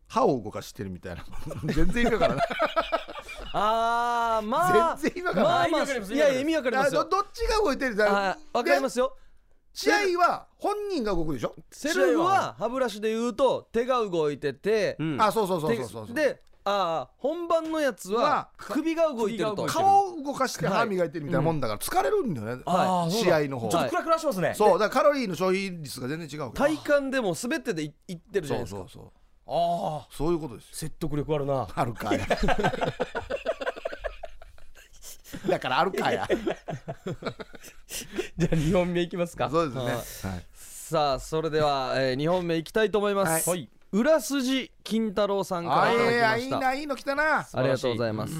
[0.08, 1.24] 歯を動かしてるみたいな。
[1.72, 2.46] 全然意味わからない。
[3.52, 5.70] あーまあ全然意味わからない。
[5.70, 9.16] まあまあいやいや意味わかりますどどっちが動いてるんだはいわかりますよ。
[9.74, 15.16] 試合は本人が動くでしょ、セルフは歯ブラシで言うと手が動いてて、うん。
[15.16, 16.06] 手あそうそうそうそうそう。
[16.06, 19.66] そうでああ本番のやつはは首が動いてると。
[19.66, 23.38] 顔を動かして歯磨いてるみたいなもんだから疲れるんだよね、あーそうだ。
[23.40, 23.68] 試合の方。
[23.68, 24.52] ちょっとクラクラしますね。
[24.54, 28.82] そうだからカロリーの消費率が全然違うから体感でも全てでいいってるじゃないうですか。
[28.88, 29.12] そそうそう
[29.50, 30.70] ああそういうことですよ。
[30.72, 31.66] 説得力あるな。
[31.74, 32.26] あるかや
[35.48, 36.28] だからあるかや。
[38.36, 39.48] じゃあ2本目いきますか。
[39.48, 40.02] そうですね、はいはい。
[40.52, 43.70] さあそれでは、え2本目いきたいと思います、はい。
[43.90, 46.58] 裏筋金太郎さんからあいいただきました。
[46.60, 47.48] ないいの来たな。
[47.50, 48.34] ありがとうございます、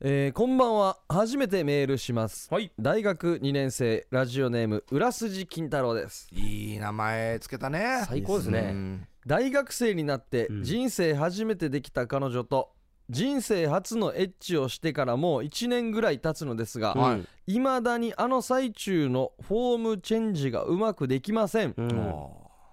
[0.00, 2.52] えーこんばんは初めてメールします。
[2.52, 2.70] はい。
[2.78, 6.28] 大学2年生ラジオネーム裏筋金太郎です。
[6.32, 8.04] いい名前つけたね。
[8.06, 8.58] 最高ですね。
[8.58, 10.62] うん大学生になってうん。
[10.64, 12.70] 人生初めてできた彼女と
[13.10, 17.54] 人生初のエッチをしてからもう1年ぐらい経つのですがはい。
[17.54, 21.74] いまだにあの最中のフォームチェンジがうまくできません。
[21.76, 22.28] うん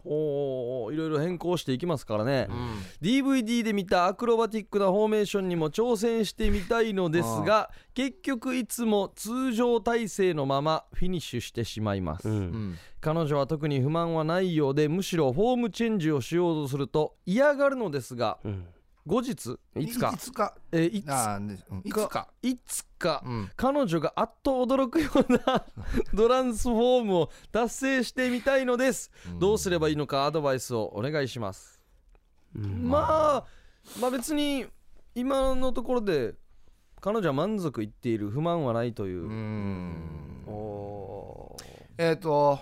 [0.06, 2.48] おーいろいろ変更していきますからね。
[2.50, 2.58] うん。
[3.02, 12.36] DVD で見たアクロバティックなフォーメーションにも挑戦してみたいのですが結局いつも通常体勢のままフィニッシュしてしまいます、うん。
[12.36, 12.78] うん。
[13.00, 18.66] 彼女は特に不満はないようでむしろフォームチェンジをしようとすると嫌がるのですがうん
[19.08, 19.58] 後日？
[19.76, 20.12] いつか？
[20.14, 20.56] いつか。
[20.72, 21.10] えーいつ？
[21.10, 21.80] あーねうん。
[21.84, 22.28] いつか。
[22.42, 23.24] いつか。
[23.26, 23.50] うん。
[23.56, 25.66] 彼女があっと驚くような
[26.16, 31.84] トランスフォームを達成してみたいのです、どうすればいいのかアドバイスをお願いします、
[32.54, 33.46] まあ
[34.00, 34.68] まあ別に
[35.16, 36.36] 今のところで
[37.00, 38.30] 彼女は満足いっている。
[38.30, 39.24] 不満はないという。
[39.24, 40.44] う、ん。
[40.46, 41.58] お
[41.98, 42.60] えっと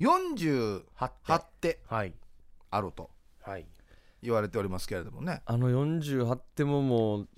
[0.00, 2.14] 48貼って手はい。
[2.70, 3.10] あると。
[3.42, 3.66] はい
[4.22, 5.42] 言われておりますけれどもね。
[5.46, 7.28] あの48手ももう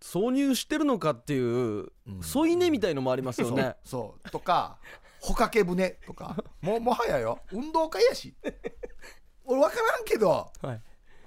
[0.00, 2.22] 挿入してるのかっていううん。
[2.22, 3.62] 添い寝みたいのもありますよね。
[3.62, 4.30] そうそう。
[4.30, 4.78] とか
[5.20, 6.36] ほかけ舟とか。
[6.60, 7.38] ももはやよ。
[7.52, 8.34] 運動会やし。
[9.46, 10.80] 俺分からんけどはい、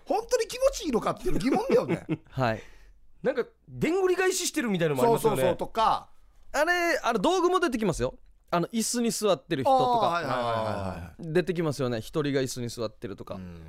[0.05, 2.05] 本当に気持ちいいのかっていうの疑問だよね。
[2.29, 2.63] はい、
[3.21, 5.37] なんかでんぐり返ししてるみたいなのもありますよね。
[5.37, 6.09] そうそうそうとか。
[6.51, 8.15] あれあれ道具も出てきますよ。
[8.49, 11.13] あの椅子に座ってる人とか。
[11.19, 11.99] 出てきますよね。
[11.99, 13.61] 一人が椅子に座ってるとか、いうん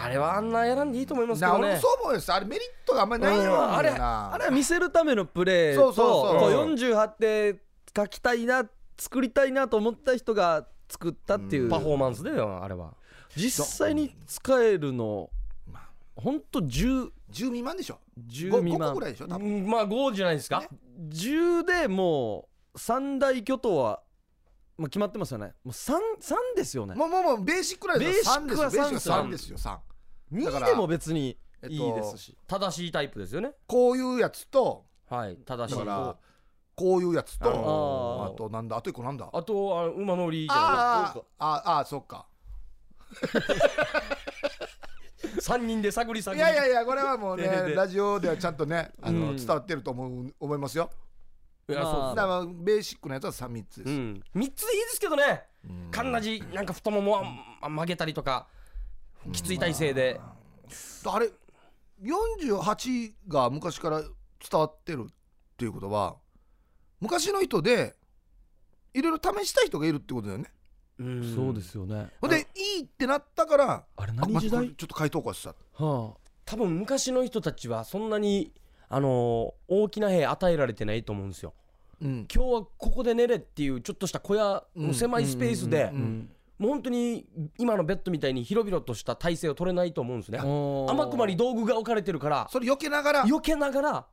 [0.00, 6.52] あれはあんなやらんでいいと思いますけな俺もどねそう思うよあれメリットがあんまりないようんあれなあれは見せるためのプレーとそうそうそう。
[6.52, 7.08] こう48
[7.54, 7.60] 手
[7.96, 8.64] 書きたいな
[8.98, 12.94] 作りたいなと思った人が作ったっていう、パフォーマンスでよあれは。
[13.36, 15.30] 実際に使えるの
[15.66, 15.88] まあ。
[16.16, 18.00] ほんと10 10未満でしょ。
[18.26, 19.48] 10 5, 未個満ぐらいでしょ多分。
[19.48, 20.60] うんまあ5じゃないですか。
[20.60, 20.68] ね。
[21.10, 24.00] 10でもう三大巨頭は、
[24.76, 29.80] まあ、決まってますよねもう 3, 三ですよねもうもうもうベーシックなんですよ3ベーシックはですよベーシックは三3ですよ3だ
[30.32, 33.52] 2からでも別にえっといいですし、正しいタイプですよね。
[33.66, 35.78] こういうやつとはい正しい。
[35.78, 36.16] だから
[36.76, 38.34] こういうやつとあのー。
[38.34, 39.28] あとなんだあと一個なんだ？
[39.32, 40.64] あとあ馬乗りじゃない。
[40.64, 41.22] あー。
[41.38, 42.26] あーあーそっか。
[45.40, 46.40] 3人で探り探り。
[46.40, 49.36] いやいやいやこれはもうね ラジオではちゃんとねあのうん。
[49.36, 50.90] 伝わってると思う思いますよ。
[51.68, 53.90] いやそうまあだからベーシックなやつは3三つです。
[53.90, 55.44] うん、3つでいいですけどね。
[55.64, 55.90] うん。
[55.90, 57.24] かんなじなんか太ももは
[57.60, 58.46] あ曲げたりとか
[59.32, 60.20] きつい体勢で。
[61.06, 61.30] あれ
[62.02, 64.10] 48が昔から伝
[64.52, 65.12] わってるっ
[65.56, 66.16] ていうことは
[67.00, 67.96] 昔の人で
[68.94, 70.52] いろいろ試したい人がいるってことだよね。
[70.98, 71.34] うん。
[71.34, 72.08] そうですよね。
[72.20, 74.74] ほんでいいってなったからあれあま何時代？
[74.74, 75.54] ちょっと回答かした。
[75.82, 78.52] は多分昔の人たちはそんなに
[78.88, 81.54] あのー大きな部屋与えられてないと思うんですよ。
[82.00, 82.26] うん。
[82.32, 90.38] 今日はここで寝れっていうちょっとした小屋の狭いスペースであ、うんもう本当に今のベッドみたいに広々とした体勢を取れないと思うんですね。
[90.40, 92.48] 天熊に道具が置かれてるから。
[92.50, 93.24] それ避けながら。
[93.24, 94.06] 避けながら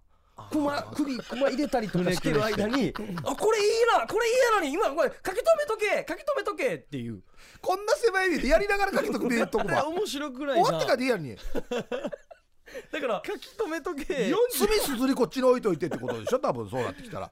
[0.52, 7.24] 熊首熊入れたりとかしてる間に あこれいいなこれいいやのに今これ書き留めとけ書き留めとけっていう。
[7.62, 10.66] こんな狭い目でやりながら書きとくべとこば面白くないな。
[10.66, 11.36] 終わってからでいいやのに。
[12.92, 14.04] だから書き留めとけ。
[14.52, 16.40] 隅すずりこっちに置いといてってことでしょ？
[16.40, 17.32] 多分そうなってきたら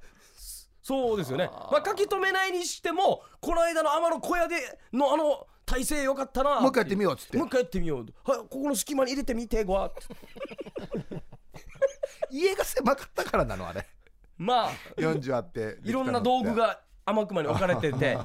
[0.83, 1.49] そうですよね。
[1.71, 4.55] まあ書き留めないにしてもこの間の天の小屋で
[4.91, 6.59] のあの体勢よかったな。
[6.59, 7.37] もう一回やってみようっつって。
[7.37, 8.05] もう一回やってみよう。
[8.29, 9.89] はいここの隙間に入れてみてごわ
[12.29, 13.87] 家が狭かったからなのあれ。
[14.37, 18.17] まあ40あっていろんな道具が天熊に置かれてて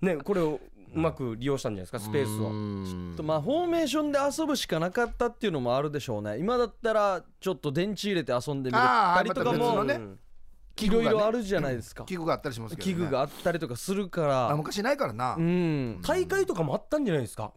[0.00, 0.58] ねこれを
[0.94, 3.16] うまく利用したんじゃないですかスペースを。
[3.16, 6.38] とまあフォーメーションで遊ぶしかなかったっていうのもあるでしょうね。
[6.38, 10.18] 今だったらちょっと電池入れて遊んでみたりとかもねうん
[10.80, 12.04] いろいろあるじゃないですか。
[12.04, 16.00] 器具があったりしますけど、ね、器具があったりとかするかあら昔ないからな、うん。
[16.02, 17.52] 大会とかもあったんじゃないですか？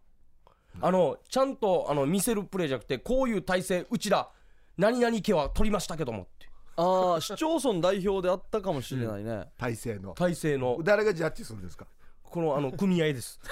[0.80, 4.30] あのちゃんとあの見せるプレーじゃなくてこういう体勢うちら
[4.78, 6.48] 何々家は取りましたけどもって。
[6.76, 10.14] ああ市町村代表であったかもしれないね、体制の。
[10.14, 10.78] 体勢の。
[10.84, 11.88] 誰がジャッジするんですか？
[12.22, 13.40] このあの組合です。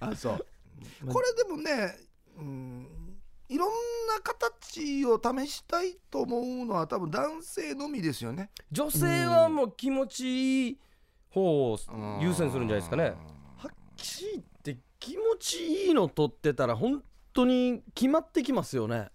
[0.00, 0.44] あそう。
[1.06, 1.96] これでもね
[2.38, 2.88] うん
[3.52, 8.50] いろんな形を試したいと思うのは多分男性のみですよね。
[8.70, 10.78] 女性はもう気持ちいい
[11.28, 11.78] 方を
[12.20, 13.14] 優先するんじゃないですかね。
[13.58, 14.44] はっきり言っ
[14.76, 17.02] て気持ちいいの取ってたら本
[17.34, 19.10] 当に決まってきますよね。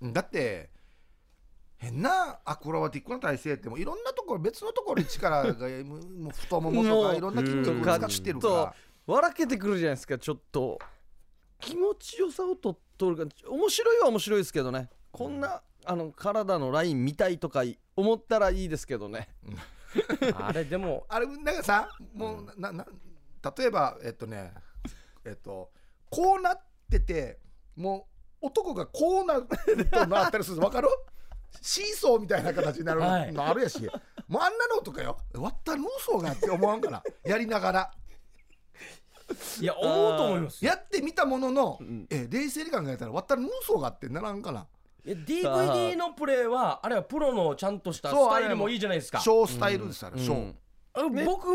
[0.00, 0.12] うん。
[0.14, 0.70] だって
[1.76, 8.74] 変なアクロバティックな体勢ってもういろんなところ別のところに力がもう太ももとかいろんな筋肉を使ってるから。
[9.06, 10.78] 笑けてくるじゃないですかちょっと
[11.60, 14.88] 気持ちよさをと取るか面白いは面白いですけどね。
[15.12, 17.62] こんなあの体のライン見たいとか
[17.96, 19.28] 思ったらいいですけどね。
[20.38, 22.86] あれでも あれなんかさもうなな
[23.56, 24.52] 例えばえっとね
[25.24, 25.70] えっと
[26.10, 27.38] こうなってて
[27.76, 28.06] も
[28.42, 29.46] う男がこうなる
[29.90, 30.88] となったりするわかる？
[31.60, 33.32] シーソーみたいな形になるはい。
[33.32, 33.80] のあるやし、
[34.28, 35.18] もうあんなのとかよ。
[35.34, 37.02] 割ったら嘘がって思わんから。
[37.24, 37.90] やりながら
[39.60, 40.70] いや思うと思いますよ。
[40.70, 42.06] やってみたものの、ん。
[42.10, 44.66] え冷静に考えたら割ったら嘘がってならんかな。
[45.04, 49.20] いや DVD のプレイはあれはプロのちゃんとしたスタイルもいいじゃないですか。
[49.20, 50.52] ショースタイルですから、ショー、
[50.94, 51.48] あの僕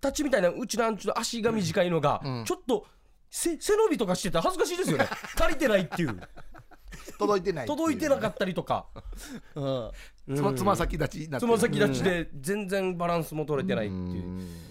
[0.00, 2.44] たちみたいなうちなんちゅう足が短いのが、うん。
[2.44, 2.86] ちょっと
[3.30, 5.08] 背背伸びとかしてたら恥ずかしいですよね。
[5.40, 6.20] 足りてないっていう。
[7.18, 7.78] 届いてないっていう。
[7.78, 8.86] 届いてなかったりとか。
[9.54, 10.36] うん。
[10.36, 11.52] つまつま先立ちになってる。
[11.52, 14.69] つま先立ちで全然バランスも取れてないっていう、うん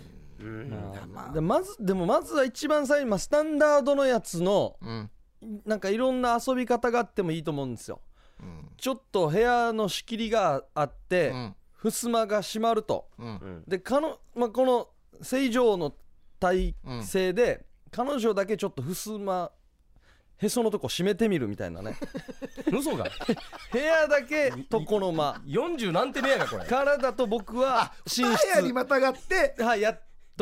[1.08, 5.10] まあでまずでもまずは一番最初、まあ、スタンダードのやつのうん。
[5.66, 8.02] なんかいろんな遊び方があってもいいと思うんですよ。
[8.42, 8.70] うん。
[8.78, 11.56] ちょっと部屋の仕切りがあって、うん。
[11.82, 13.08] 襖が閉まると。
[13.18, 13.28] うん。
[13.28, 13.64] うん。
[13.66, 14.90] でかの、まあ、この
[15.22, 15.94] 正常の
[16.40, 19.52] 体勢で、彼女だけちょっと襖
[20.40, 21.98] へそのとこ閉めてみるみたいなね。
[22.72, 23.06] 嘘が？
[23.72, 25.42] 部屋だけ床の間。
[25.46, 26.66] 40なんてねえやがこれ。
[26.66, 29.98] 体と僕は寝部屋に室またがってはいや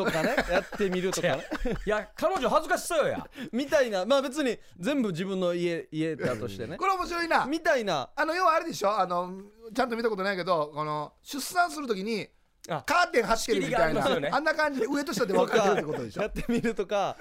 [0.06, 0.36] とかね。
[0.50, 1.44] やってみるとかね。
[1.86, 3.28] いや彼女恥ずかしそうや。
[3.52, 4.06] みたいな。
[4.06, 6.78] まあ別に全部自分の家家だとしてね。
[6.78, 7.46] これ面白いな。
[7.46, 8.10] みたいな。
[8.16, 8.98] あの要はあれでしょ？
[8.98, 9.42] あの
[9.74, 12.30] ちゃんと見たことないけどこの出産するときに
[12.70, 14.30] あカーテン張ってるみたい仕切りがあね。
[14.30, 16.22] なあんな感じで上と下で分かれてるってことでしょ？
[16.22, 17.18] やってみるとか。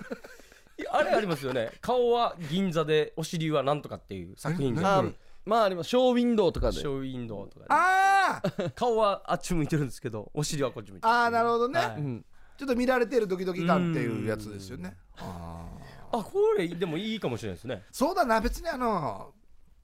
[0.79, 1.71] いやあれありますよね。
[1.81, 5.05] 顔は銀座でお尻はなんとかっていう作品えがあ
[5.47, 5.89] まああります。
[5.89, 6.79] ショーウィンドウとかで。
[6.79, 7.67] ショーウィンドウとかで。
[7.71, 8.73] あー！
[8.75, 11.13] 顔はあっち向いてるんですけどお尻はこっち向いてる。
[11.13, 11.97] あーなるほどね、はい。
[11.97, 12.25] うん
[12.57, 14.97] ちょっと見られてるドキドキ感っていうやつですよね。
[15.17, 16.19] あー。
[16.19, 17.83] あこれでもいいかもしれないですね。
[17.91, 19.33] そうだな別にあの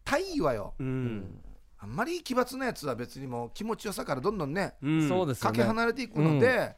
[0.04, 0.74] 体位はよ。
[0.78, 1.40] うん、
[1.78, 5.08] あんまり奇抜なやつは別にもう気持ちよさからどんどんねうん。
[5.08, 5.38] そうでね。
[5.38, 6.76] かけ離れていくので、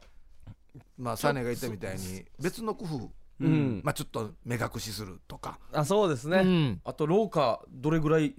[0.97, 3.81] まあサネが言ったみたいに別の工夫、うん。
[3.85, 6.81] まあちょっと目隠しするとか、あそうですね、うん。
[6.85, 8.35] あと廊下どれぐらい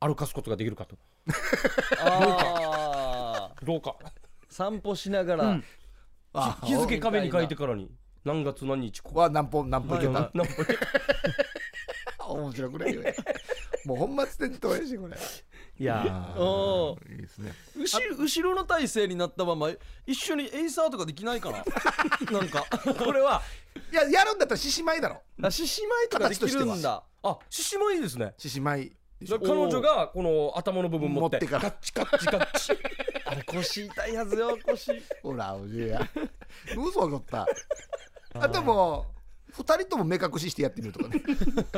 [0.00, 0.96] 歩かすことができるかと。
[2.00, 3.66] あー。
[3.66, 3.96] 廊下。
[4.48, 5.64] 散歩しながら、うん
[6.38, 7.90] あ日付壁に書いてからに。
[8.24, 10.64] 何月何日こは何本何本いけた、何歩
[12.34, 13.14] 面白くないよね。
[13.86, 15.16] もう本末転倒やしこれ。
[15.80, 16.04] いや
[17.10, 17.52] いいですね。
[17.76, 19.70] 後ろ後ろの体勢になったまま
[20.06, 21.64] 一緒にエイサーとかできないかな？
[22.30, 22.64] なんか。
[22.98, 23.40] これは
[23.92, 25.22] いややるんだったら獅子舞だろ。
[25.42, 27.04] あ獅子舞とかできるんだ。
[27.22, 28.34] あ獅子舞いいですね。
[28.36, 31.36] 獅子舞彼女がこの頭の部分持って。
[31.36, 31.62] 持ってから。
[31.62, 32.72] カッチカッチカッチ。
[33.26, 34.92] あれ腰痛いはずよ腰。
[35.22, 36.00] ほらおじいや。
[36.76, 37.46] 嘘だった。
[38.34, 39.06] あとも
[39.48, 41.22] う二人とも目隠ししてやってみるとかね。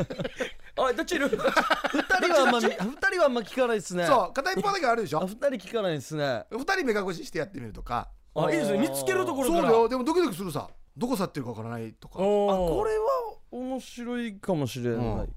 [0.76, 1.28] あどっちいる？
[1.28, 4.06] 二人はあんま二人はあんま聞かないですね。
[4.06, 5.26] そう片一方だけあるでしょ。
[5.26, 6.44] 人聞かないですね。
[6.50, 8.10] 二人目隠ししてやってみるとか。
[8.34, 8.78] あいいですね。
[8.78, 9.62] 見つけるところから。
[9.62, 9.88] そうだよ。
[9.88, 10.68] でもドキドキするさ。
[10.96, 12.14] どこ去ってるかわからないとか。
[12.16, 13.06] あこれは
[13.50, 15.34] 面白いかもしれない、うん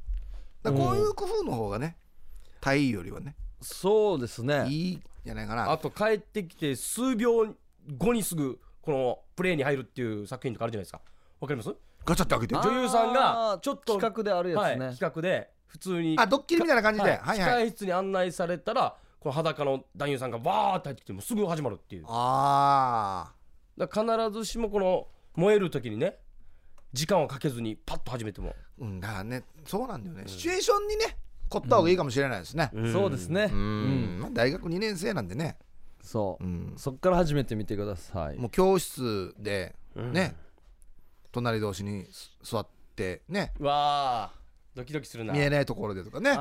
[0.71, 1.97] らこういう工夫の方がね
[2.61, 4.65] 体位よりはねそうですね。
[4.67, 5.71] いいんじゃないかな。
[5.71, 7.55] あと帰ってきて数秒
[7.97, 11.01] 後にすぐこのプレイに入るっていう作品とかあるじゃないですか。
[11.39, 11.73] わかります？
[12.05, 17.09] ガチャって開けて女優さんがあーちょっと企画であるやつね、はい、企画で普通にあドッキリみたいな感じで。
[17.09, 17.19] はい。
[17.19, 17.67] はいはい。
[17.67, 22.05] 控室に案内されたらこの裸の男優さんがわーって入ってきてもうすぐ始まるっていう。
[22.07, 23.31] あ
[23.77, 26.17] だから必ずしもこの燃える時にね
[26.91, 30.23] 時間をかけずにパッと始めても、あうんだからねそうなんだよね。
[30.27, 31.17] シチュエーションにね
[31.49, 32.71] 凝った方がいいかもしれないですね。
[32.91, 33.49] そうですね。
[33.51, 34.19] う、ん。
[34.19, 35.57] まあ大学2年生なんでね。
[36.01, 36.73] そう、うん。
[36.77, 38.37] そっから始めてみてください。
[38.37, 40.13] もう教室でうん。
[40.13, 40.35] ね
[41.31, 42.07] 隣同士に
[42.43, 43.53] 座ってね。
[43.59, 44.42] わあ
[44.75, 45.33] ドキドキするな。
[45.33, 46.31] 見えないところでとかね。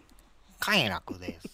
[0.59, 1.47] 快楽です。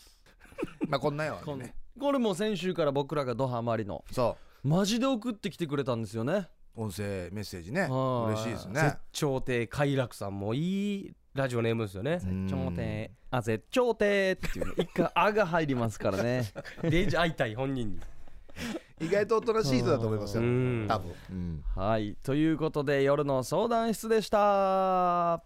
[0.88, 1.74] まあこんなよね。
[2.00, 4.04] これも先週から僕らがドハマりの。
[4.12, 6.48] そマジで送ってきてくれたんですよね。
[6.76, 7.82] う音声メッセージね。
[7.82, 8.34] はい。
[8.34, 8.82] 嬉しいですね。
[8.82, 12.20] 絶頂亭快楽さんもいいラジオネームですよね。
[12.24, 12.48] うん。
[12.48, 16.52] 頂点あ絶頂点っていうね一回「あ」が入りますからね。
[16.84, 18.00] デイジ会いたい本人に。
[19.00, 20.44] 意外とおとなしい人だと思いますよ。
[20.44, 20.86] うん。
[20.88, 21.64] 多分、うん。
[21.76, 22.16] はい。
[22.22, 25.44] ということで夜の相談室でした。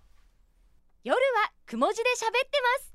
[1.04, 2.95] 夜はくも字で喋ってます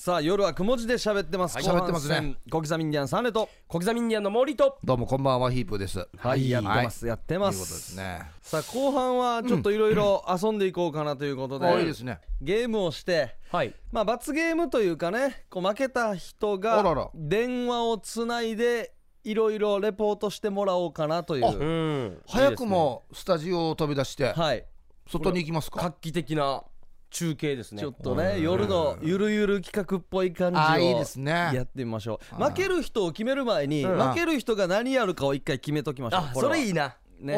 [0.00, 1.56] さあ夜はくも字で喋ってます。
[1.56, 2.14] はい喋ってますね。
[2.14, 3.50] 戦小刻みインディアンサンレと。
[3.68, 4.78] 小刻みインディアンの森と。
[4.82, 6.08] どうもこんばんはヒープです。
[6.16, 8.22] はいやってますやってまということですすね。
[8.40, 12.18] さあ後半はちょっといろいろ遊んでいこうかなということであいいですね。
[12.40, 13.74] ゲームをしてはい。
[13.92, 17.10] まあ罰ゲームというかねこう負けた人があらら。
[17.14, 21.58] 電話をつないでいろいろレポートしてもらおうかなという。
[21.58, 21.64] う
[22.06, 22.22] ん。
[22.26, 24.64] 早くもスタジオを飛び出してはい。
[25.06, 25.82] 外に行きますか？
[25.82, 26.62] 画期的な
[27.10, 27.80] 中継ですね。
[27.82, 31.32] ちょっとね夜のゆるゆる企画っぽい感じをあーいいですね。
[31.52, 32.42] やってみましょう。
[32.42, 34.08] 負ける人を決める前にうん。
[34.08, 36.20] 負ける人が何やるかを一回決めときましょう。
[36.20, 36.96] あそれいいいな。
[37.18, 37.34] ね。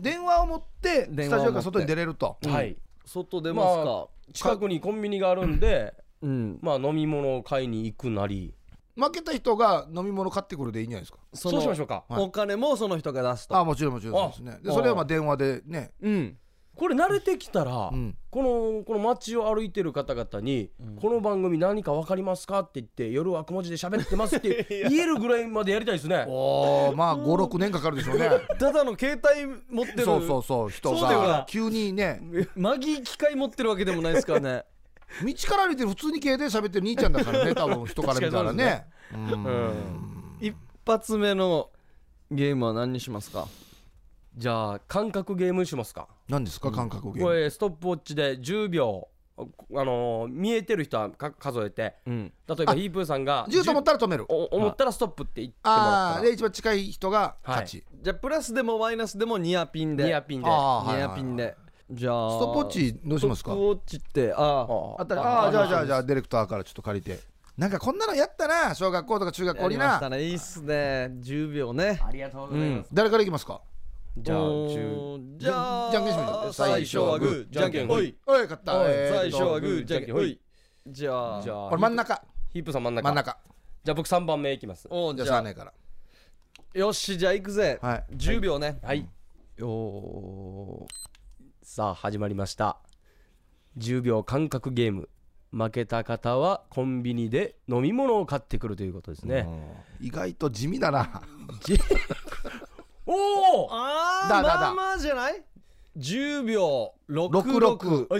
[0.00, 2.36] 電話を持ってスタジオから外に出れると。
[2.44, 2.76] はい。
[3.06, 6.58] 外出ますか、まあ近くにコンビニがあるんでうん。
[6.60, 8.54] まあ飲み物を買いに行くなり。
[8.96, 11.18] 負けた人が飲み物買ってくるでいいんじゃないですか。
[11.34, 12.04] そそうしましょうか。
[12.08, 12.22] はい。
[12.22, 13.56] お金もその人が出すと。
[13.56, 14.72] あもちろんもちろんそうですね。
[14.72, 15.92] それはまあ電話でね。
[16.00, 16.38] うん
[16.76, 18.16] これ慣れてきたら、うん。
[18.30, 26.24] このこの街を歩いてる方々に、この番組何か分かりますかって言って夜はくも字で喋ってますって 言えるぐらいまでやりたいですね。
[26.28, 28.28] おーまあ56年かかるでしょうね。
[28.58, 30.02] ただの携帯持ってる。
[30.04, 31.46] そうそうそう人が。
[31.48, 32.20] 急にね。
[32.56, 34.64] マギー機械持ってるわけでもないですからね。
[35.24, 38.86] 道から歩いて普通に携帯喋ってる兄ちゃんだからね 多分人から見たらね。
[39.12, 39.44] うん。
[39.44, 39.74] うん。
[40.40, 41.70] 一発目の
[42.32, 43.46] ゲームは何にしますか？
[44.36, 46.08] じゃあ感覚ゲームにしますか？
[46.28, 46.70] 何ですか？
[46.72, 47.22] 感覚ゲーム。
[47.22, 52.32] これストップウォッチで10秒あのー見えてる人はか数えてうん。
[52.48, 54.24] 例えばヒープーさんが10と思ったら止める。
[54.24, 56.08] 10お思ったらストップって言ってもらったら。
[56.14, 57.84] ああで一番近い人が勝ち。
[58.02, 60.04] じゃあプラスでもマイナスでもニアピンで。
[60.04, 60.48] ニアピンで。
[60.48, 61.56] あーはいニアピンで。
[61.90, 63.50] じゃあストップウォッチどうしますか？
[63.52, 67.20] ストップウォッチってああああったらああじゃあじゃあじゃあディレクターからちょっと借りて。
[67.56, 70.24] なんかこんなのやったな小学校とか中学校にやりましなたね。
[70.24, 71.12] いいっすね。
[71.20, 72.00] 10秒ね。
[72.04, 73.60] ありがとうございます、誰からいきますか？
[74.16, 76.52] じゃあお10ーじゃあじゃんけんしましょう。
[76.52, 78.16] 最初はグーじゃんけんほい。
[78.26, 78.72] おい勝った。
[78.84, 80.40] 最初はグーじゃんけんほい。
[80.86, 82.22] じゃあじゃあこれ真ん中。
[82.52, 83.08] ヒープーさん真ん中。
[83.08, 83.38] 真ん中。
[83.82, 84.82] じゃあ僕3番目いきます。
[84.82, 85.72] じゃあおーじゃあ3年から。
[86.74, 87.78] よしじゃあ行くぜ。
[87.82, 88.04] はい。
[88.14, 88.78] 10秒ね。
[88.82, 89.08] はい。
[89.56, 90.86] よ
[91.62, 92.78] さあ始まりました。
[93.78, 95.08] 10秒間隔ゲーム。
[95.56, 99.46] 負けた方はコンビニで飲み物を買ってくるということですね、
[100.00, 101.22] 意外と地味だな
[103.06, 104.54] おおあだだだ。
[104.54, 105.42] ーまあまあじゃない
[105.98, 108.18] ？10秒66 66 10秒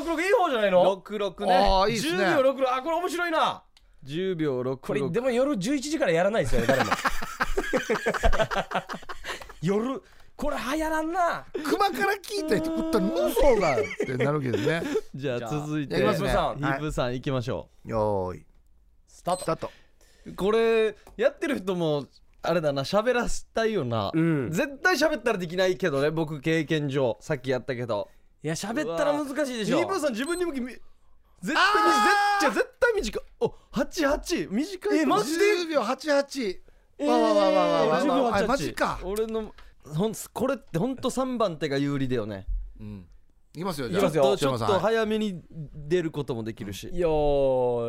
[0.00, 1.54] 66いい方じゃないの？66ね。
[1.54, 2.24] ああいいですね。
[2.24, 3.62] 10秒66あこれ面白いな。
[4.04, 6.90] 10秒これ66でも夜11時からやらないですよね誰も。
[9.62, 10.02] 夜
[10.36, 11.44] これ流行らんな。
[11.52, 14.82] 熊から聞いた人食ったら嘘だってなるけどね。
[15.14, 18.46] じゃああ続いてヒープさん行きましょよーい。
[19.06, 19.42] スタート。
[19.42, 19.70] スタート。
[20.26, 22.06] うこれやってる人も
[22.42, 24.10] あれだな喋らせたいよな。
[24.14, 24.50] うん。
[24.50, 27.18] 絶対喋ったらできないけどね僕経験上。
[27.20, 28.08] さっきやったけど。
[28.42, 29.78] いや喋ったら難しいでしょ。
[29.78, 29.86] ヒー。
[29.86, 30.82] プさん自分に向きみ絶
[31.42, 33.22] 対あーみ絶絶対短い。
[33.40, 34.98] お88短い。
[34.98, 36.58] えマジで？10秒88
[36.98, 39.00] えーわわわわわわわ10秒あ88マジか。
[39.02, 39.54] 俺の
[39.94, 42.46] ほんこれってほんと3番手が有利だよね。
[42.78, 43.06] うん。
[43.52, 44.36] いきますよいきますよ。
[44.36, 45.42] ちょっと早めに
[45.74, 46.88] 出ることもできるし。
[46.94, 47.10] よ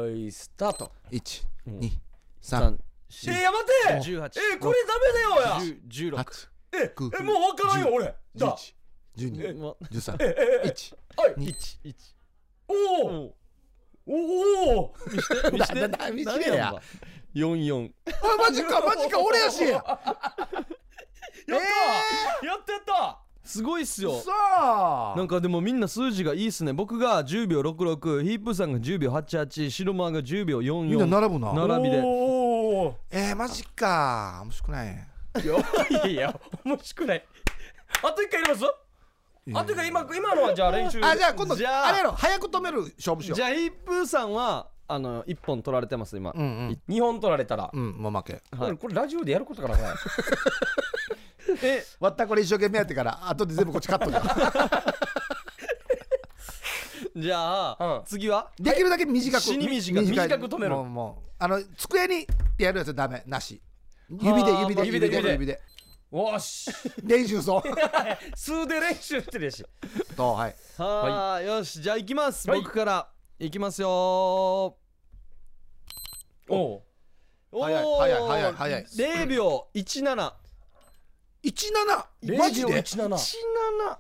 [0.08, 0.92] ーいスタート。
[1.12, 1.80] 1うん。
[1.80, 1.92] 2
[2.42, 2.78] 3 3
[3.28, 4.10] えー、やめて。
[4.10, 5.74] 18えー、これダメだよや。
[5.90, 8.16] 10 16 8え9えもう分からんよ俺。
[8.36, 8.58] だ
[9.18, 11.34] 12もう13えええ1はい。
[11.36, 11.96] 2 1
[12.70, 13.36] おお
[14.08, 14.94] おおお
[15.52, 15.80] 見して
[17.36, 19.64] 44あマジかマジか俺やし。
[19.68, 19.96] やった
[22.46, 23.20] やったやった。
[23.44, 24.20] すごいっすよ。
[24.22, 24.32] さ
[25.14, 26.74] あなんかでもみんな数字がいいっすね。
[26.74, 31.54] 僕が10秒66ヒープさんが10秒88白間が10秒みんな44並ぶな。
[31.68, 32.00] 並びで。
[32.00, 32.51] おー
[33.10, 34.40] えー、マジか。
[34.44, 35.08] 面白くない。
[35.44, 37.26] いやいや面白くない。
[38.04, 38.66] あと一回やります？
[39.54, 41.00] あと一回今今のはじゃあ練習。
[41.04, 42.12] あじゃあ今度じゃああれやろ。
[42.12, 43.36] 早く止める勝負しよう。
[43.36, 46.32] じゃあヒープさんはあの1本取られてます今。
[46.36, 46.82] うんうん。
[46.90, 48.42] 2本取られたら、うんもう負け。
[48.58, 49.90] これこれラジオでやることかなこれ。
[51.70, 54.22] えわったこれ一生懸命やってから後で全部こっちカットじゃ
[57.16, 58.06] じゃあ、うん。
[58.06, 58.52] 次は？
[58.60, 60.08] できるだけ短く死に短く。
[60.08, 62.26] 短く止めるもうもうあの机にっ
[62.58, 63.62] てやるやつはダメなし。
[64.10, 65.62] 指ではあ指で指で指で指で。
[66.12, 66.72] おーし。
[67.04, 67.64] 練習そう
[68.36, 69.66] 数で練習してるやし
[70.16, 70.56] とはい。
[70.78, 71.48] はーい。
[71.48, 72.62] よしじゃあ行きます、はい。
[72.62, 73.08] 僕から。
[73.40, 74.78] 行きますよお
[76.50, 76.84] お
[77.52, 78.86] お早い早い早い早い。
[79.24, 80.34] 0秒17
[81.44, 83.16] 17マジで？17 17
[83.90, 84.00] あ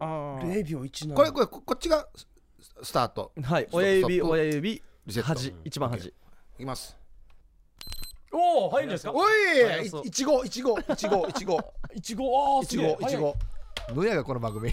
[0.00, 2.26] 0秒17これこれここっちがス
[2.82, 3.32] スタート。
[3.42, 3.68] はい。
[3.72, 5.28] 親指親指リセット。
[5.28, 6.06] 端一番端。
[6.06, 6.12] い
[6.58, 6.96] きます。
[8.32, 9.12] おお入るんですか？
[9.12, 9.86] おい！
[10.04, 11.58] いちごいちごいちごいちご。
[11.94, 13.06] いちごいちごい。
[13.06, 13.34] ちご。
[13.94, 14.70] のやがこの番組。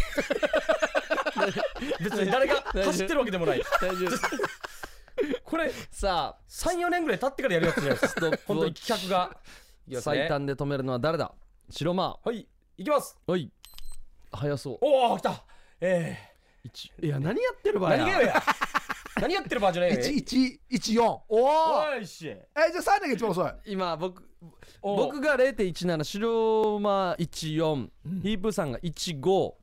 [2.02, 3.64] 別に誰が走ってるわけでもない。
[3.82, 4.12] 大丈夫。
[5.46, 8.22] これさ34年ぐらい経ってからやるやつじゃないですか？
[8.46, 9.18] 本当に企画
[9.90, 10.02] が。
[10.02, 11.34] 最短で止めるのは誰だ？
[11.70, 12.48] 白間はい。
[12.78, 13.18] いきます。
[13.28, 13.50] おい
[14.36, 14.78] 早そう。
[14.82, 15.44] おお来た。
[15.82, 16.18] え
[16.64, 18.44] 一いや何やってるー、場合何や。
[19.22, 20.00] 何やってる場合じゃないよ。
[20.02, 21.06] 一一一四。
[21.06, 21.46] おお
[21.96, 23.52] おいしえじゃあ三年が一番遅い。
[23.66, 24.24] 今僕
[24.82, 27.90] お僕が0.17白間14、
[28.22, 29.54] ヒープさんが15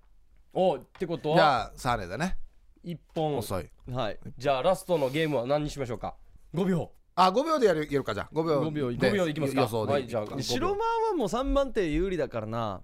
[0.54, 2.36] おってことじはゃあ三年だね。
[2.84, 3.38] 1本。
[3.38, 3.70] 遅い。
[3.90, 4.18] はい。
[4.38, 6.16] じゃあラストのゲームは何にしましょうか
[6.54, 6.90] ？5秒。
[7.14, 8.28] あ五秒でやるやるかじゃあ。
[8.32, 9.60] 五秒五秒いで5秒いきますか。
[9.62, 10.26] 予想ではいじゃあ。
[10.26, 10.78] 5秒白間は
[11.16, 12.82] もう3番手有利だからな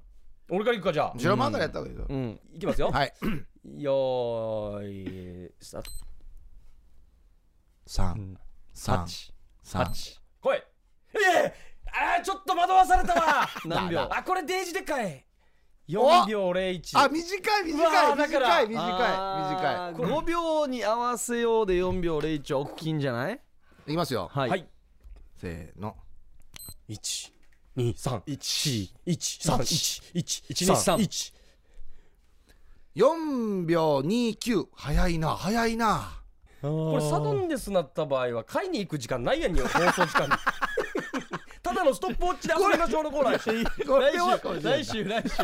[0.50, 1.14] 俺からいくかじゃあ。
[1.18, 2.40] 白間からやった方がいいようん。
[2.54, 2.90] いきますよ。
[2.90, 3.12] はい。
[3.82, 5.90] よーいスタート。
[7.86, 8.38] 三
[8.74, 9.32] 三8
[9.62, 10.62] 三8来い。
[11.14, 11.54] ええ
[11.90, 13.48] あーちょっと惑わされたわ。
[13.66, 14.00] 何秒？
[14.14, 15.24] あこれデージでかい。
[15.88, 23.40] 4秒01あ短い短い短い短い短5秒に合わせようで4秒01は大きいんじゃない？
[23.86, 24.28] いいきますよ。
[24.30, 24.68] はい、はい。
[25.36, 25.96] せーの。
[26.90, 27.32] 1
[27.78, 31.32] 2 3 1 1 3 1 1 1 2 3 1
[32.96, 34.68] 四秒二九。
[34.74, 36.20] 早いな早いな。
[36.60, 40.26] これサドンデスなった場合は買いに行く時間ないやんによ放送時間。
[40.26, 40.32] に
[41.62, 45.36] ただのストップウォッチで遊びましょうのコーナーやしこれは来週来週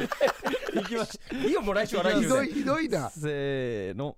[0.75, 2.23] 行きましいいよもう来週は来週。
[2.23, 3.11] で ひどいひどいな。
[3.11, 4.17] せーの。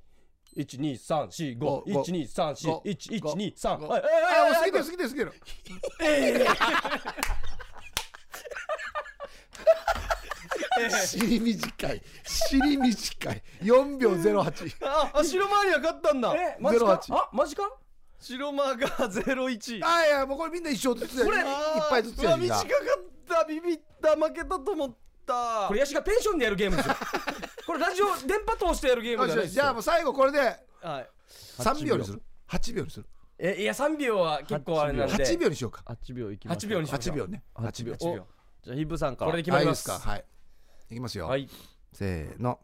[0.57, 5.25] 1 2 3 4 5ご1 2 3 4 1 1 2 3ごはいあもう過はいぎてる過ぎてる過ぎ
[5.99, 6.47] てる
[11.07, 12.03] 尻短い。
[12.25, 13.43] 尻短い。
[13.63, 16.35] 4秒08ああ白間には勝ったんだ。
[16.35, 17.71] えマジか？08あマジか？
[18.19, 21.25] 白間が01あいやもうこれみんな一生ずつや。
[21.27, 21.45] これいっ
[21.91, 22.69] ぱいずつや短かっ
[23.29, 23.45] た。
[23.45, 24.97] ビビった負けたと思っ
[25.27, 25.67] た。
[25.69, 26.95] これヤシがペンションでやるゲームですよ。
[27.67, 29.59] これラジオ電波通してやるゲームじゃないですよ。
[29.59, 31.11] よしじゃあもう最後これではい。
[31.59, 32.23] 3秒にする。
[32.49, 33.07] 8秒にする。
[33.39, 35.15] えいや3秒は結構あれなんで。
[35.15, 35.83] 8秒にしようか。
[35.87, 37.43] 8秒いきましょう8秒にしましょ8う秒ね。
[37.55, 37.93] 8秒。
[37.95, 38.27] 8秒
[38.63, 39.31] じゃあヒブさんから。
[39.31, 39.99] これで決まりますか。
[39.99, 40.25] はい
[40.91, 41.27] いきますよ。
[41.29, 41.49] はい。
[41.93, 42.59] せーの。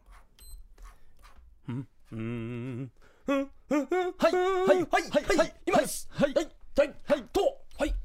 [1.67, 2.91] うーん。
[3.27, 3.37] はい。
[3.37, 4.31] はい。
[4.31, 4.87] はい。
[4.89, 5.37] はい。
[5.37, 5.53] はい。
[5.65, 6.07] 今です。
[6.11, 6.33] はい。
[6.33, 6.45] はい。
[6.77, 6.93] はい。
[7.07, 7.23] はい。
[7.33, 7.41] と。
[7.79, 7.95] はい。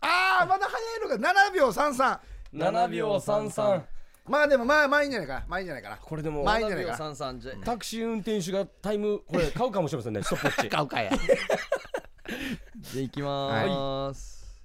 [0.00, 2.18] ああまだ早いのが7秒33
[2.54, 3.82] 7秒33
[4.26, 5.34] まあでもまあまあいいんじゃないか。
[5.34, 5.96] なまあいいんじゃないかな。
[5.96, 10.22] これでもまあいいんじゃない7秒かな33じゃタクシー運転手がタイムこれ買うかもしれませんね。
[10.24, 10.68] ストップウォッチ。
[10.68, 11.10] 買うかや
[12.78, 14.62] じゃあいきまーす。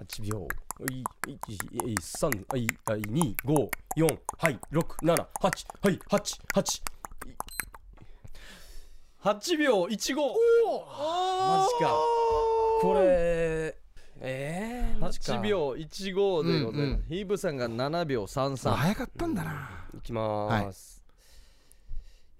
[0.00, 0.48] 8秒
[0.82, 6.82] はい1 3はいはい2 5 4はい6 7 8はい8 8
[9.22, 11.94] 8秒15マジか。
[12.80, 13.76] これ
[14.24, 15.34] えー、マジか。
[15.34, 17.04] 8秒15でございます。
[17.08, 19.70] ヒーブさんが7秒33早かったんだな。
[19.96, 21.04] いきまーす、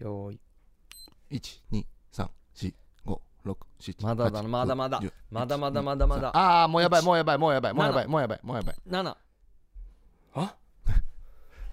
[0.00, 0.38] よー
[3.44, 3.48] い
[3.80, 5.00] 1234567まだだまだまだ。
[5.30, 6.28] まだまだまだまだ。
[6.36, 9.16] ああもうやばいもうやばいもうやばいもうやばいもうやばいもうやばい7
[10.34, 10.54] あ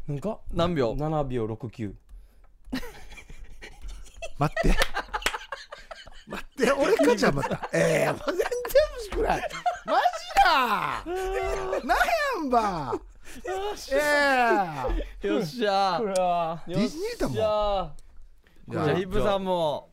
[0.07, 1.93] なんか何秒7秒69
[4.39, 4.77] 待って
[6.27, 8.45] 待って俺かじゃまたええもう全然
[8.95, 9.41] 欲しくない
[9.85, 10.01] マジ
[10.43, 12.93] だなんやんば
[13.45, 19.89] えよっしゃこれはえディズニーだもんじゃあヒーブさんも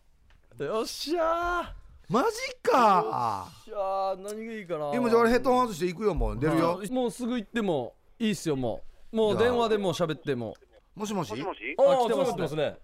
[0.65, 1.73] よっしゃ
[2.09, 3.49] マジか。
[3.65, 4.93] じゃあ何がいいかな。
[4.95, 6.39] 今じゃあ俺ヘッドホン外していくよもう。
[6.39, 6.81] 出るよ。
[6.91, 8.83] もうすぐ行ってもいいっすよも
[9.13, 9.17] う。
[9.17, 10.55] もう電話でもう喋っても。
[10.95, 11.31] もしもし？
[11.31, 11.59] もしもし？
[11.79, 12.27] ああ来てますね。
[12.27, 12.77] 繋がってますね。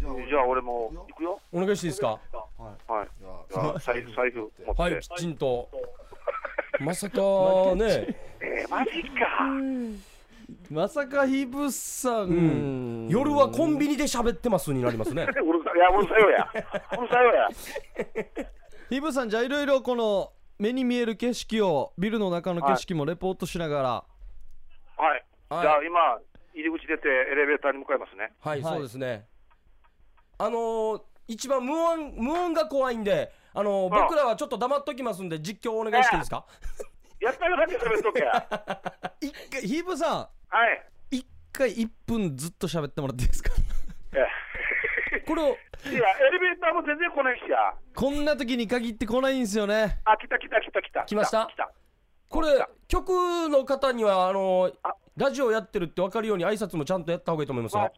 [0.00, 1.40] じゃあじゃあ俺も行くよ。
[1.52, 2.08] お願いしていいですか？
[2.58, 3.08] はい。
[3.20, 5.68] じゃじゃあ財財布持って、はいきちんと。
[6.80, 7.16] まさか
[7.76, 8.16] ね。
[8.40, 10.04] えー、マジか。
[10.70, 12.32] まさかヒープさん、う
[13.06, 13.08] ん。
[13.08, 15.26] 夜はコンビニで喋ってますになりますね
[15.84, 16.50] やうるさいよや
[16.98, 17.48] うるさいよや。
[18.90, 24.04] ヒープさんじゃあいろいろこの目に見える景色をビルの中の景色もレポートしながら、は
[24.98, 25.62] い、はい。
[25.62, 26.18] じゃあ今
[26.54, 28.32] 入り口出てエレベーターに向かいますね。
[28.40, 28.74] はい、はい。
[28.74, 29.26] そうですね。
[30.38, 36.44] あのー一番無音無音が怖いんであのーあ僕らはちょっと黙っときますんで実況お願いしていいですか？
[37.18, 38.46] やったらだけ喋っとけや。
[39.22, 40.16] 一回ヒープさん。
[40.18, 40.28] は
[40.70, 40.86] い。
[41.10, 43.50] 一回1分ずっと喋ってもらっていいですか？
[44.12, 44.18] え
[45.20, 45.46] これを。
[45.46, 45.56] いや
[45.92, 47.74] エレベーターも全然来ないしや。
[47.94, 50.00] こんな時に限って来ないんですよね。
[50.04, 51.04] あ来た来た来た来た。
[51.04, 51.46] 来ました？
[51.46, 51.70] 来た。
[52.28, 53.10] これ曲
[53.48, 54.72] の方にはあの
[55.16, 57.92] ラジオやってるって分かるように挨拶もちゃんとやった方がいいと思いますまあよ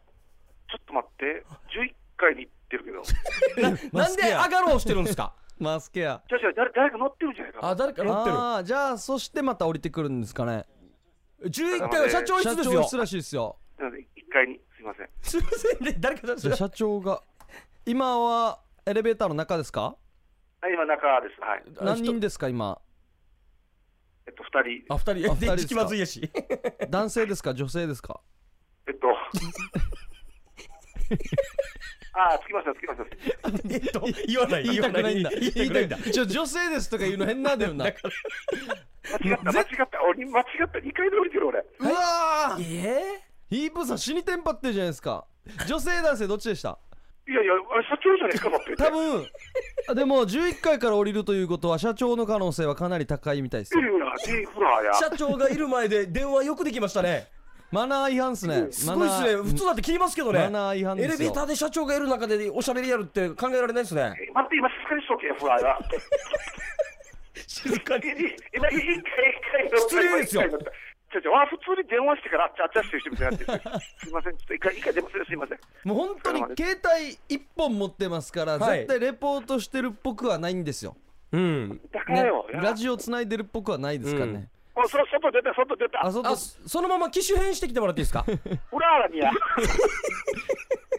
[0.69, 1.25] ちょっと待って。
[1.73, 3.01] 11回に行ってるけど。
[3.97, 5.33] なんで上がろうしてるんですか？
[5.59, 7.69] マスケアじゃあじゃあ誰誰か乗ってるんじゃないかな。
[7.69, 8.35] あ誰か乗ってる。
[8.37, 10.65] ああじゃあそしてまた降りてくるんですかね。
[11.41, 12.81] 11回は社長室社ですよ。
[12.81, 13.57] 長室らしいですよ。
[13.79, 15.09] なので1階にすいません。
[15.23, 15.95] すいませんね。
[15.99, 17.23] 誰かじゃあ社長が
[17.85, 19.81] 今はエレベーターの中ですか？
[20.61, 21.41] はい今中です。
[21.41, 21.63] はい。
[21.81, 22.79] 何人ですか今？
[24.27, 24.47] えっと2
[24.85, 24.93] 人。
[24.93, 25.31] あ二人。
[25.31, 25.55] あ二人ですか？
[25.55, 26.29] で気まずいやし。
[26.89, 28.19] 男性ですか女性ですか？
[28.87, 29.07] えっと。
[32.13, 33.05] ああ着きました着きました。
[33.73, 34.63] えっと言わない。
[34.63, 35.29] 言いたくないんだ。
[35.31, 35.97] 言いたくないんだ。
[35.97, 37.85] ちょ女性ですとか言うの変なんだよな。
[37.85, 37.97] 間違っ
[39.37, 40.03] た間違った。
[40.03, 40.79] 俺間違った。
[40.79, 41.59] 2階で降りてる俺。
[41.79, 42.85] うわー。
[42.87, 45.25] えヒープさん死にテンパってるじゃないですか。
[45.67, 46.77] 女性男性どっちでした？
[47.27, 48.65] いやいやあれ社長じゃないか乗って。
[48.71, 49.25] て多分。
[49.89, 53.79] あでも11階から降りるということは社長の可能性はかなり高いみたいですよ。
[53.79, 54.91] いるやディーフラーや。
[54.91, 57.27] ー社長がいる前で電話よくできましたね。
[57.71, 58.67] マナー違反っすね。
[58.71, 59.35] すごいですね。
[59.43, 60.39] 普通だって切りますけどね。
[60.39, 61.17] マナー違反エですよ。
[61.19, 64.01] レベーターで社長がいる中でおしゃべりやるって考えられないですね。
[64.01, 65.79] え待って今静かにしとけフラーが
[67.45, 68.03] 静かに。
[68.55, 69.03] 今一回一
[69.69, 70.43] 回失礼ですよ
[71.11, 73.79] ちょちょあ普通に電話してからあっちゃあっちゃしてる人みたいになってる。
[74.03, 75.59] すいませんちょっと一回一回出ますよすいません。
[75.85, 76.81] もう本当に携
[77.29, 78.79] 帯1本持ってますから、はい。
[78.79, 80.95] 絶対レポートしてるっぽくはないんですよ、
[81.31, 81.81] うん。
[81.91, 86.05] だからねよ、いやラジオつないでるっぽくはないですからね、おそ外出た外出た。
[86.05, 88.23] あ外あそのまま機種変してきてもらっていいですか？
[88.23, 88.31] フ
[88.79, 89.31] ラーにや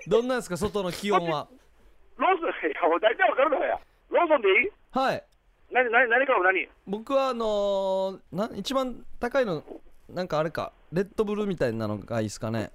[0.07, 1.49] どんなんですか外の気温は？
[2.17, 3.79] ローソン いやもう大体わかるからや
[4.11, 4.71] ローソンでいい？
[4.93, 5.25] はい。
[5.71, 6.69] 何何何から何？
[6.87, 9.63] 僕はあのーな一番高いの
[10.09, 12.71] なんかあれかレッドブルみたいなのがいいですかね。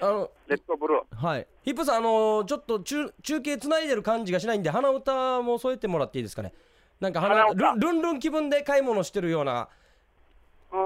[0.00, 1.02] あのレッドブル。
[1.12, 1.46] ーはい。
[1.62, 6.54] ヒップさんあのちょっと中中継つないでる感じがしないんで鼻歌も添えてもらっていいですかね。
[6.98, 7.72] なんか鼻鼻歌？
[7.72, 9.68] ルンルンルン気分で買い物してるような。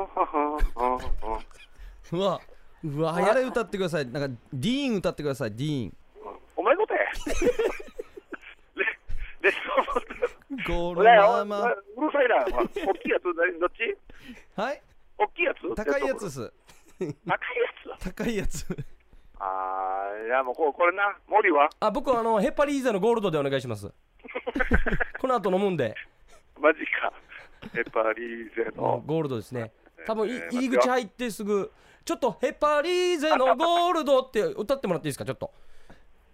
[2.13, 2.41] うわ
[2.83, 4.07] うわあれ歌ってください。
[4.07, 5.97] なんかディーン歌ってくださいディーン。
[6.57, 7.01] お前ことや。
[8.75, 8.85] レ
[9.43, 9.53] レッ
[10.67, 10.97] ドゴール。
[10.97, 11.61] ブルーだよマ。
[11.61, 12.45] マうるさいな。
[12.45, 12.77] 大き
[13.07, 13.97] いやつ何どっち？
[14.57, 14.83] はい
[15.19, 15.75] 大きいやつ？
[15.75, 16.53] 高いやつレッドブルーです。
[16.95, 18.67] 高いやつ高いやつ。
[19.41, 21.69] あーいやもうここれな森は？
[21.81, 23.93] あ僕はあのヘパリーゼのゴールドでお願いします。
[25.21, 25.95] この後飲むんで。
[26.61, 27.13] マジか。
[27.73, 29.03] ヘパリーゼの。
[29.05, 29.73] ゴールドですね。
[30.07, 31.73] 多分いえー入り口入ってすぐ
[32.05, 35.25] ちょっとヘパリーゼのゴールドって歌ってもらっていいですか？
[35.25, 35.53] ちょっと。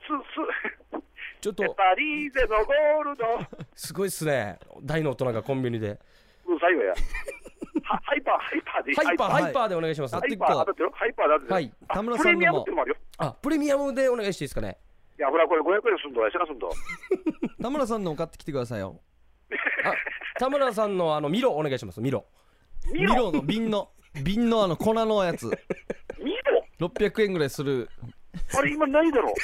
[0.01, 1.01] すす
[1.41, 1.63] ちょっと。
[1.63, 3.25] ヘパリーゼのゴールド。
[3.75, 4.59] すごいっすね。
[4.83, 5.99] 大の大人がコンビニで。
[6.45, 6.91] うるさいわや。
[6.91, 6.97] は
[7.85, 8.97] ハイパーハイパーでいい。
[8.97, 10.15] ハイパーはいハイパーでお願いします。
[10.17, 10.49] あハイパー。
[10.53, 11.73] 当たってるハイパーだってはい。
[11.89, 12.97] あ田村プレミアムさんのもってのもあるよ。
[13.19, 14.79] あプレミアムでお願いしていいですかね？
[15.19, 16.71] いやほらこれ500円すんどやしなすんど
[17.63, 19.01] 田村さんのも買ってきてくださいよ。
[19.85, 19.93] あ
[20.39, 22.01] 田村さんのあのミロお願いします。
[22.01, 22.25] ミロ。
[22.93, 23.31] ミロ？
[23.33, 23.91] の瓶の
[24.25, 25.47] 瓶のあの粉のやつ。
[26.19, 26.33] 見
[26.79, 27.89] ろ600円ぐらいする。
[28.57, 29.35] あれ今ないだろ。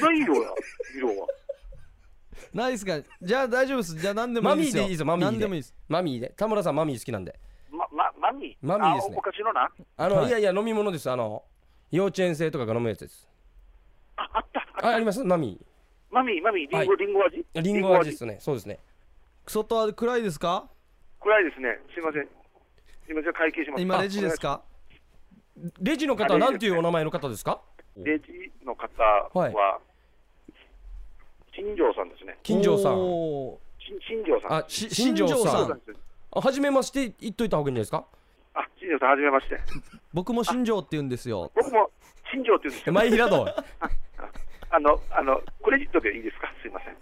[0.00, 0.50] ないよや
[0.96, 1.26] 色は
[2.52, 3.00] ないですか？
[3.22, 3.96] じゃあ大丈夫です。
[3.98, 4.82] じゃあ何でもマいいですよ。
[4.82, 5.30] ミーでいいですよマミーで。
[5.32, 5.74] 何でもいいです。
[5.88, 6.34] マミーで。
[6.36, 7.38] 田村さんマミー好きなんで。
[7.70, 8.66] ままマミー？
[8.66, 9.14] マミーですね。
[9.16, 10.28] あお菓子のなあの、はい。
[10.28, 11.10] い、やいや飲み物です。
[11.10, 11.42] あの
[11.90, 13.28] 幼稚園生とかが飲むやつです。
[14.16, 15.24] ああったあああります？
[15.24, 15.58] マミ
[16.10, 17.46] マミーマミーリンゴ、はいリンゴ味？
[17.54, 18.36] ーリンゴ味ですね。
[18.40, 18.78] そうですね。
[19.46, 20.68] 外は暗いですか？
[21.20, 21.78] 暗いですね。
[21.94, 22.28] すいません。
[23.08, 23.82] 今じゃあ会計します。
[23.82, 24.62] 今レジですか？
[25.80, 27.60] レジの方は何ていうお名前の方ですか？
[27.96, 28.24] レジ
[28.64, 29.02] の方
[29.34, 29.80] は、
[31.54, 32.36] 新庄さんですね。
[32.42, 32.94] 金城さん。
[33.78, 34.52] 新新庄さん。
[34.58, 35.80] あ新庄新庄ささん。
[36.34, 38.04] あはじめまして言っといた方がいいんじゃないですか？
[38.54, 39.58] あ新庄さんはじめまして。
[40.14, 41.50] 僕も新庄って言うんですよ。
[41.54, 41.90] 僕も
[42.32, 42.84] 新庄って言うんです。
[42.84, 43.46] けど前平戸。
[44.74, 46.50] あのあのクレジットでいいですか？
[46.62, 46.96] すいません。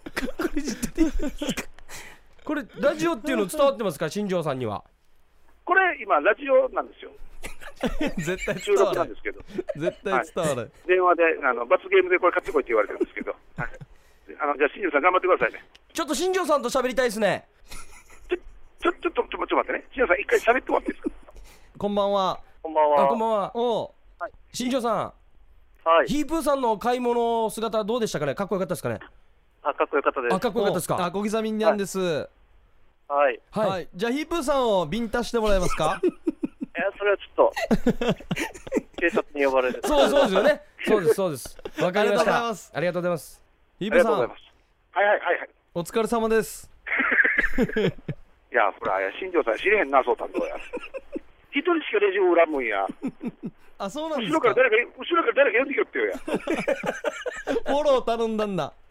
[2.45, 4.09] これラジオっていうの伝わってますか？
[4.09, 4.83] 新庄さんには。
[5.65, 7.13] これ今ラジオなんですよ。
[8.19, 9.41] 絶対収伝わる録なんですけど、
[9.77, 13.35] 絶対伝わる、電話であの罰ゲームでこれ買ってこいって言われてるんですけど。
[13.57, 13.69] はい
[14.39, 15.65] あのじゃあ新庄さん頑張ってくださいね。
[15.93, 17.47] ちょっと新庄さんと喋りたいですね。
[18.29, 18.37] ちょ
[18.83, 19.85] ちょちょっとちょっとちょっと待ってね。
[19.95, 21.15] 新庄さん一回喋ってもらっていいですか？
[21.79, 22.41] こんばんは。
[22.63, 23.05] こんばんは。
[23.05, 23.57] あこんばんは。
[23.57, 23.91] おう。
[24.53, 24.95] 新庄さん。
[25.89, 26.09] はい。
[26.09, 28.35] ヒープーさんの買い物姿どうでしたかね？
[28.35, 29.01] かっこよかったですかね？
[29.63, 30.35] あかっこよかったです。
[30.35, 30.97] あかっこよかったですか？
[30.97, 31.99] おあ小刻みにゃんです。
[31.99, 32.29] は
[33.09, 33.35] はい。
[33.35, 36.01] い、はい、じゃあヒープーさんをビンタしてもらえますか？
[36.73, 37.53] えそれはちょっと
[38.97, 39.83] 警察に呼ばれる。
[39.85, 40.63] そうそうですよね。
[40.87, 41.59] そうですそうです。
[41.83, 42.41] わかりました。
[42.43, 42.71] ます。
[42.75, 43.43] ありがとうございます
[43.81, 44.43] ありヒープーさがとうございます。
[44.93, 45.49] はいはいはいはい。
[45.49, 46.71] んお疲れ様です
[48.53, 50.55] いや、ほら、新庄さん知れへんな、そうたんとや。
[51.53, 52.87] 一人しかレジを恨むんや。
[53.79, 56.19] あそうなんで後すかろから誰か、後ろから誰か呼んできよってよや。
[56.19, 58.73] フォロー頼んだんだ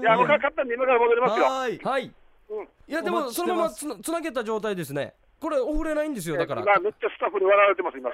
[0.00, 1.44] いや、もう簡単に今から戻りますよ。
[1.44, 2.10] はーいはい
[2.48, 8.10] うんいやでもそのままつなつなげた状態ですねこれお触れないんですよだから今めっちゃスタッフに笑われてます、今。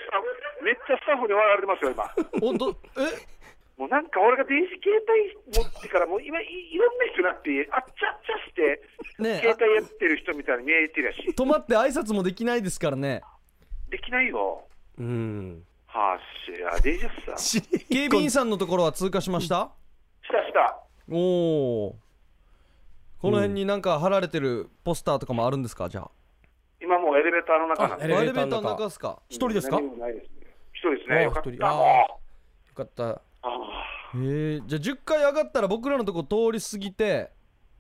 [0.63, 2.09] めっちゃスタッフに笑われてますよ、今。
[2.49, 3.01] おどえ？
[3.79, 8.83] もうなんか俺が電子携帯持ってから、もう今い、いろんな人になって、あっちゃっちゃして、
[9.23, 13.23] ねえ携帯やってる人みたいに見えてるやし、止まって挨拶もできないですからね
[13.89, 14.67] できないよ。
[14.99, 17.59] うんはあしや、デジャスさ。
[17.89, 19.71] 警備員さんのところは通過しました？
[20.23, 20.77] したした。
[21.11, 21.97] おお
[23.23, 25.89] この辺になんか貼られてるポスターとかもあるんですか？
[25.89, 26.11] じゃあ
[26.83, 28.05] 今もうエレベーターの中なんで。
[28.07, 29.19] エレベーターの中中ですか？
[29.29, 29.79] 一人ですか？
[29.79, 31.23] 一人ですね。
[31.23, 31.51] よかった。
[31.51, 31.59] よ
[32.75, 33.23] かった
[34.17, 37.31] えじゃあ10回上がったら僕らのとこ通り過ぎて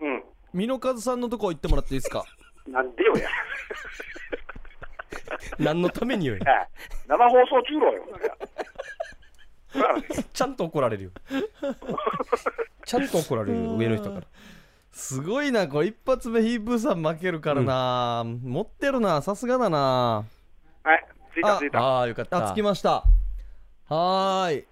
[0.00, 0.22] ーうん。
[0.54, 2.24] 美濃和さんのとこ行ってもらっていいですか？
[2.68, 3.28] なんでよや。
[5.58, 6.42] 何のためによはい。
[7.06, 8.04] 生放送中ろよ。
[10.32, 11.10] ちゃんと怒られるよ。
[12.84, 14.26] ちゃんと怒られるよ上の人から。
[14.92, 15.88] すごいなこれ。
[15.88, 20.24] 一発目ヒープーさん負けるからな、持ってるなさすがだな。
[20.82, 21.80] はい、着いた着いた。
[21.80, 22.48] ああよかった。
[22.48, 23.04] あ着きました。
[23.88, 24.66] はーい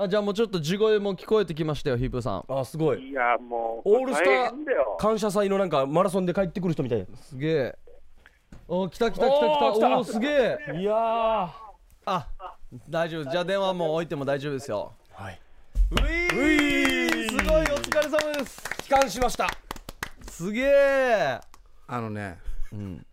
[0.00, 2.44] あじゃあもうちょっと地声も聞こえてきましたよヒープーさん。
[2.48, 3.10] あすごい。
[3.10, 4.52] いや、もう、オールスター。
[4.96, 7.78] 感謝祭のなんかマラソンで帰ってくる人みたいすげえ。
[8.68, 9.46] お来た来た来た来た。
[9.46, 9.98] おー来た。
[9.98, 10.80] おーすげえ。
[10.80, 11.48] いやー。
[12.06, 12.28] あ
[12.88, 13.28] 大丈夫。
[13.28, 14.92] じゃあ電話もう置いても大丈夫ですよ。
[15.10, 15.40] はい。
[15.90, 18.62] ういすごいお疲れ様です。
[18.84, 19.48] 帰還しました。
[20.30, 21.40] すげえ。
[21.88, 22.38] あのね。
[22.72, 23.06] うん。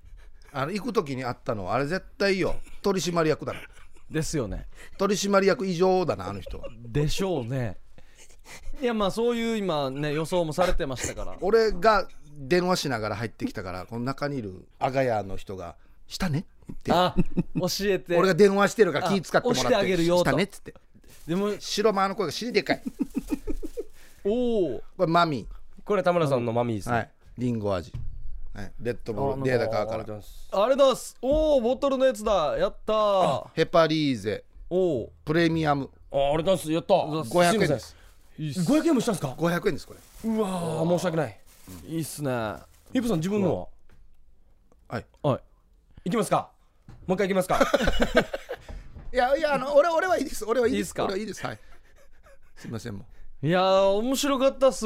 [0.54, 2.58] あの行く時にあったのあれ絶対いいよ。
[2.84, 3.60] 取締役だな
[4.10, 4.68] ですよね。
[4.98, 6.68] 取締役異常だなあの人は。
[6.88, 7.78] でしょうね。
[8.82, 11.38] いやまあそういう今ね予想もされてましたから。
[11.42, 15.76] 俺が電話しながら入ってきたからこの中にいる阿賀屋の人が
[16.08, 16.92] 「したね?」って。
[16.92, 17.16] あ
[17.56, 18.16] 教えて。
[18.18, 20.30] 俺が電話してるから気使ってもらってあ押してあげるよと。
[20.30, 20.74] したねっつって。
[21.28, 22.84] でも白間の声が死にでかい。
[24.24, 25.48] おおこれマミ
[25.84, 26.98] これ田村さんのマミーですー、ね。
[26.98, 27.94] はい、リンゴ味、
[28.56, 30.06] はい、レッドブあルデータカーから。
[30.64, 32.56] あれだすおおボトルのやつだ。
[32.58, 33.48] やったー。
[33.54, 34.46] ヘパリーゼ。
[34.70, 35.90] おおプレミアム。
[36.10, 36.72] あありがとうございます。
[36.72, 37.96] やった500円です。
[38.40, 38.62] いいっす。
[38.62, 40.00] 500円もしたんですか？500円ですこれ。
[40.30, 40.90] うわー。
[40.98, 41.40] 申し訳ない。
[41.86, 42.32] いいっすね。
[42.94, 43.68] ヒップさん自分の
[44.88, 44.96] は？
[44.96, 45.06] はい。
[45.22, 45.42] はい。
[46.06, 46.50] いきますか。
[47.08, 47.60] もう一回いきますか。
[49.14, 50.46] いやいやあの俺俺はいいです。
[50.46, 50.78] 俺はいいです。
[50.78, 51.04] いいですか？
[51.04, 51.46] 俺はいいです。
[51.46, 51.60] はい。
[52.56, 53.06] すいませんも
[53.44, 54.86] いやー面白かったっす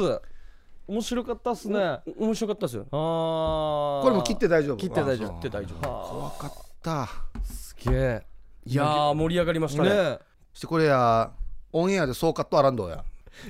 [0.90, 2.00] 面白かったっすね。
[2.18, 2.82] 面白かったですよ。
[2.90, 4.76] あうこれも切って大丈夫？
[4.76, 5.30] 切って大丈夫。
[5.34, 5.88] 切って大丈夫。
[5.88, 7.08] 怖かった。
[7.44, 8.22] すげえ。
[8.66, 9.88] いやー盛り上がりましたね。
[9.88, 10.18] ね
[10.52, 11.30] してこれや
[11.72, 13.04] オンエアでそうカットあらんどうや。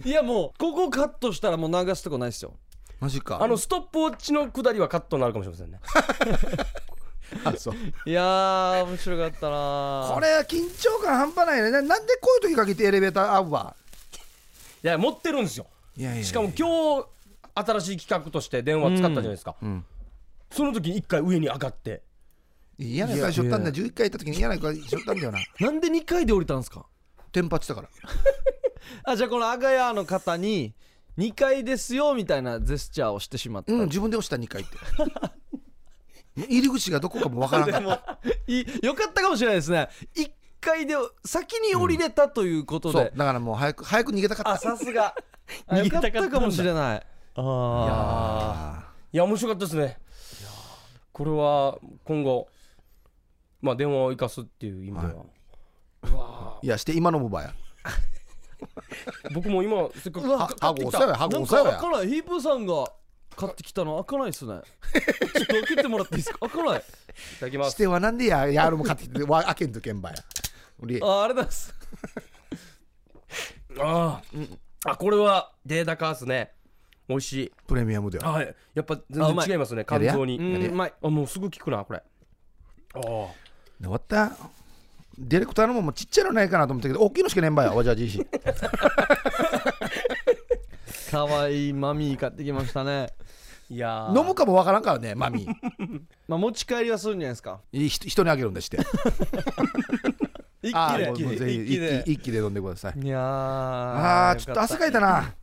[0.05, 2.53] いやもうここカットしたらもう流すとこないっすよ。
[3.01, 3.43] マジか。
[3.43, 5.81] あのストップウォッチの下りはカットになるかもしれませんね。
[7.43, 7.75] あそう。
[8.05, 10.15] いやー面白かったなー。
[10.15, 11.71] これは緊張感半端ないね。
[11.71, 13.75] ななんでこういう時かけてエレベーター合うわ。
[14.85, 15.67] いや持ってるんですよ。
[15.97, 16.27] いやいやいや。
[16.27, 17.07] しかも今日
[17.65, 19.85] 新しい企画として電話使ったじゃないですか、ん。
[20.51, 22.03] その時に一回上に上がって。
[22.79, 23.71] 嫌な会しょったんだ。
[23.71, 25.39] 11回行った時に嫌な会しょったんだよな。
[25.59, 26.87] なんで2回で降りたんですか？
[27.33, 27.89] テンパってたから。
[29.05, 30.75] あじゃあこのアガヤの方に
[31.19, 34.77] 2階ですよみたいなジェスチャーをしてしまった、うん自分で押した2回って。
[36.49, 38.19] 入り口がどこかもわからんかった。
[38.47, 39.89] いよかったかもしれないですね。
[40.15, 40.31] 1
[40.61, 40.95] 階で
[41.25, 43.13] 先に降りれたということで、そう。
[43.15, 44.53] だからもう早く早く逃げたかった。
[44.53, 45.15] あさすが。
[45.67, 47.07] あよかったかもしれない
[47.41, 49.99] ああいや面白かったですね。
[51.13, 52.49] これは今後
[53.61, 55.07] まあ電話を生かすっていう意味で
[56.15, 56.67] は、い。
[56.67, 57.55] やして今のムバや。
[59.33, 61.17] 僕も今せっかくはってきた。
[61.17, 62.87] ハゴなんか開かないヒープーさんが
[63.37, 64.61] 買ってきたの開かないっすね。
[65.35, 66.41] ちょっと開けてもらっていいですか？
[66.49, 66.81] 開かない。
[66.81, 66.83] い
[67.41, 67.73] ただきます。
[67.73, 70.17] してはなんでややるも買ってきてわ開けんとけんばや。
[70.83, 71.75] 俺ああれだっす。
[73.79, 74.23] あ
[74.85, 76.53] あ、あこれはデータカースね
[77.11, 77.53] 美味しい。
[77.67, 78.31] プレミアムでは。
[78.31, 78.55] はい。
[78.75, 80.39] やっぱ全然違いますね肝臓に。
[80.39, 81.99] うまいあもうすぐ効くなこれ。
[81.99, 82.03] あ
[82.99, 83.01] あ。
[83.01, 83.35] 終
[83.83, 84.33] わった。
[85.19, 88.25] ディレクターのももうちっちゃいのないかなと思ったけど大きいのしかねえんばよわじゃじいし。
[91.11, 93.09] かわいいマミー買ってきましたね。
[93.69, 94.19] いやー。
[94.19, 95.55] 飲むかもわからんからねマミー。
[96.29, 97.61] まあ持ち帰りはするんじゃないですか。
[97.73, 98.79] いい人人にあげるんだして。
[100.63, 101.53] 一あ気で。
[101.53, 103.01] 一気で一気で飲んでください。
[103.01, 105.35] いやーあーちょっと汗かいたな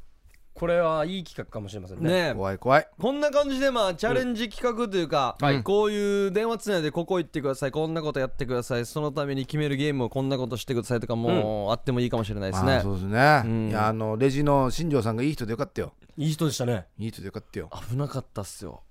[0.58, 2.10] これはいい企画かもしれませんね。
[2.10, 2.34] ねえ。
[2.34, 2.88] 怖い怖い。
[2.99, 5.62] こんな感じでまあチャレンジ企画というか、はい。
[5.62, 12.80] こういう電話つないでここ行ってくださいこんなことやってくださいそのために決めるゲームをこんなことしてくださいとかもあってもいいかもしれないですね。
[12.82, 13.70] そうですね、うん。
[13.70, 15.93] いやあのレジの新庄さんがいい人でよかったよ。
[16.18, 16.88] いい人でしたね。
[16.97, 17.70] いい人でよかったよ。
[17.89, 18.82] 危なかったっすよ。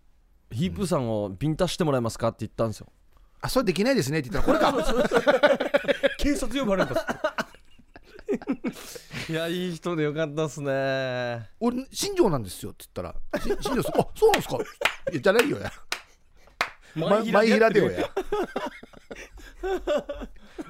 [0.53, 2.87] ヒープーさんをビンタしてもらえますかって言ったんですよ。
[3.41, 5.59] あそれできないですねって言ったらこれか。
[6.19, 7.36] 警察呼ばれるんだ
[9.29, 11.49] いやいい人でよかったっすね。
[11.61, 14.57] 俺新庄なんですよって言ったらし新庄さんあそうなんですか？
[15.13, 15.73] いやじゃないよや。
[16.95, 18.11] ま前平でよや。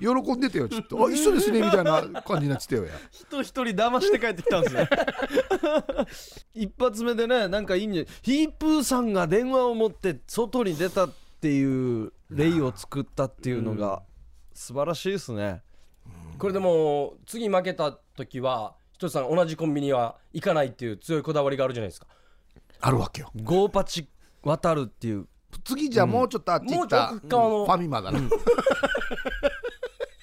[0.01, 1.07] 喜んでたよちょっと。
[1.07, 2.93] あ一緒ですねみたいな感じになってたよや。
[3.11, 4.89] 人一人騙して帰ってきたんですね。
[6.55, 14.03] 一発目でねなんかいいんじゃヒープーさんが電話を持って外に出たっていう例を作ったっていうのが
[14.55, 15.63] 素晴らしいですね
[16.39, 22.07] これでも次負けた時はひとつさん同じコンビニは行かないっていう強いこだわりがあるじゃないですか。
[22.81, 23.31] あるわけよ。
[23.43, 24.09] ゴーパチ
[24.43, 25.27] 渡るっていう。
[25.65, 28.21] 次じゃあもうちょっとあっち行った、もうちょっと奥側のファミマだな、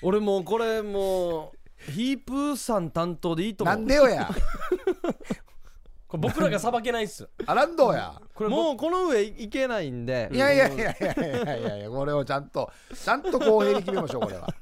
[0.03, 1.51] 俺もうこれも
[1.87, 4.29] うヒープーさん担当でいいと思なうんでよや。
[6.07, 8.21] これ僕らがさばけないっすあらんどうや。
[8.35, 10.29] これもうこの上いけないんで。
[10.31, 14.53] いやいやいやいやいやいやいやこれをちゃんとちゃんと公平に決めましょうこれは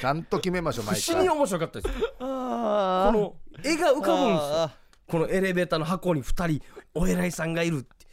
[0.00, 1.00] ちゃんと決めましょう 毎回。
[1.00, 2.00] 死に面白かったです。
[2.00, 3.12] よあー。
[3.12, 4.62] この絵が浮かぶんですよ。
[4.62, 4.76] あ
[5.08, 6.62] このエレベーターの箱に2人
[6.94, 8.06] お偉いさんがいるって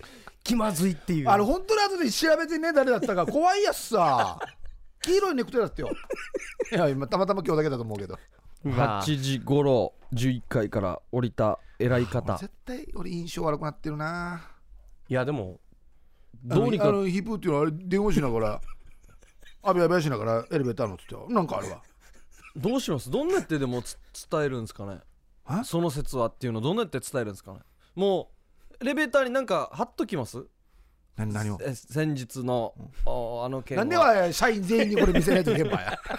[0.43, 1.30] 気まずいっていう。
[1.30, 4.39] あの本当に後で調べてね誰だったか怖いやつさ。
[5.01, 5.89] 黄色いネクタイだったよ。
[6.71, 8.17] いや今たまたま今日だけだと思うけど。
[8.65, 12.38] ー8時頃11階から降りた偉い方。
[12.38, 14.41] 絶対俺印象悪くなってるな。
[15.07, 15.59] いやでも
[16.43, 18.61] どうにかあのあのヒップっていうのはあれ電話しながら
[19.64, 21.28] あべあべしながらエレベーター乗ってたよ。
[21.30, 21.82] なんかあるわ。
[22.55, 23.10] どうします？
[23.12, 23.97] どんなやってでもつ
[24.30, 24.99] 伝えるんですかね？
[25.45, 26.62] あその説はっていうの。
[26.62, 27.60] どんなやって伝えるんですかね？
[27.95, 28.32] も
[28.72, 30.45] うエレベーターになんか貼っときます？
[31.18, 31.57] 何何を？
[31.62, 32.74] え先日の、
[33.05, 33.84] ああの件は。
[33.84, 35.99] なんでは社員全員にこれ見せないといけんばや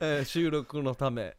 [0.00, 1.36] えー収録のため。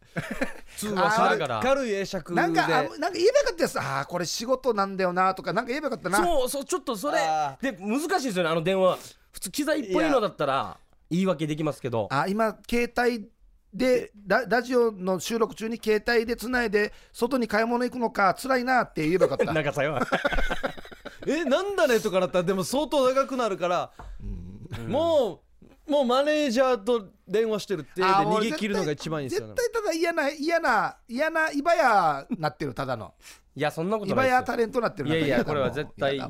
[0.78, 1.60] 通話しながら。
[1.62, 2.42] 軽い会釈で。
[2.42, 3.80] なんかあなんか言えばよかったやつ。
[3.80, 6.18] あーこれ仕事なんだよなとかなんか言えばよかったな。
[6.18, 7.20] そうそうちょっとそれ。
[7.20, 8.98] あで難しいですよねあの電話
[9.32, 10.78] 普通機材っぽいのだったら
[11.10, 12.08] 言い訳できますけど。
[12.12, 13.28] あ今携帯
[13.74, 19.54] でララジオの収録中に携帯でつないで外に買い物行くのか辛いなって言えばよかった。
[19.54, 20.00] なんかさよ。
[21.28, 23.92] えなんだねとかだったらでも相当長くなるから、
[24.88, 25.42] も
[25.88, 29.54] うもうマネージャーと電話してるって逃げ切るのが一番いいですよね。
[29.56, 33.14] 絶対ただ嫌な嫌な嫌なイバヤなってるただの。
[33.56, 34.36] いやそんなことイないですよ。
[34.36, 36.22] バヤタレントなってるいやいやこれは絶対い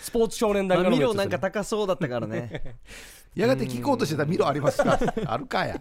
[0.00, 2.76] スポーツ少年団まあミがのやつですねロなんか高そうだったからね。
[3.34, 4.98] やがて聞こうとしてたミロありますか？
[5.26, 5.80] あるかや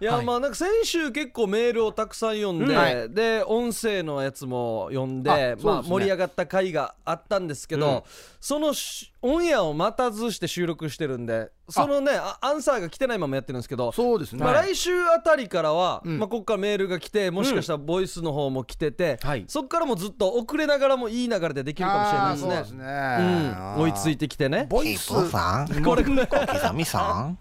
[0.00, 0.26] いや、はい。
[0.26, 2.76] まあなんか先週結構メールをたくさん読んで、うん。
[2.76, 5.56] はで音声のやつも読んでね。
[5.62, 8.02] まあ、盛り上がった回があったんですけど、うん。
[8.40, 12.38] そのしオンエアを待たずして収録してるんでそのねあ。
[12.40, 16.18] アンサーが来てないままやってるんですけどそうですね、まあ、来週あたりからは、うん。
[16.20, 19.44] まあ、ここからメールが来てもしかしたらボイスの方も来てて、はい。
[19.48, 22.56] そっからもずっと遅れながらもいい流れでできるかもしれないですね。
[22.58, 24.60] ですね、うん、追いついてきてね。
[24.60, 25.30] ヒボイス。
[25.30, 25.82] さん。
[25.82, 26.04] これ。
[26.04, 27.38] ぐらい小刻みさん。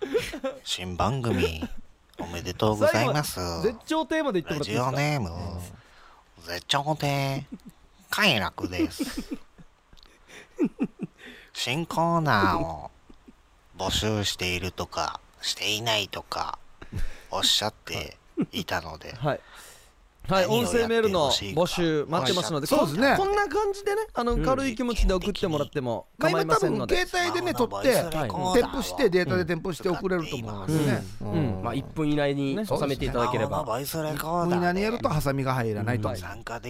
[0.64, 1.68] 新番組
[2.20, 3.38] おめでとうございます。
[3.62, 4.88] 絶頂亭まで言ってもらラジっていいですか？
[4.88, 5.30] オネーム。
[6.46, 7.46] 絶頂亭
[8.10, 9.04] 快楽です。
[11.52, 12.90] 新コーナーを
[13.76, 16.58] 募集しているとかしていないとか
[17.30, 18.16] おっしゃって
[18.52, 19.14] いたので。
[19.20, 19.40] はい
[20.28, 23.16] はい、音声メールの募集待ってますので、そうですね。
[23.16, 31.60] こんな感じでね、あの軽い気持ちで送ってもらってもまあ構いま今多分せんので、携帯でね撮って添付してデータで添付して送れると思いますねうん。
[31.64, 32.66] まあ1分以内にね。
[32.66, 36.10] 収めていただければ、ボイスレコーみんダーでなにやるとハサミが入らないと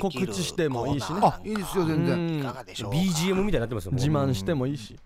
[0.00, 1.18] 告知してもいいしね。
[1.22, 2.42] あいいですよ全然。
[2.42, 4.96] BGM みたいになってますよ自慢してもいいし、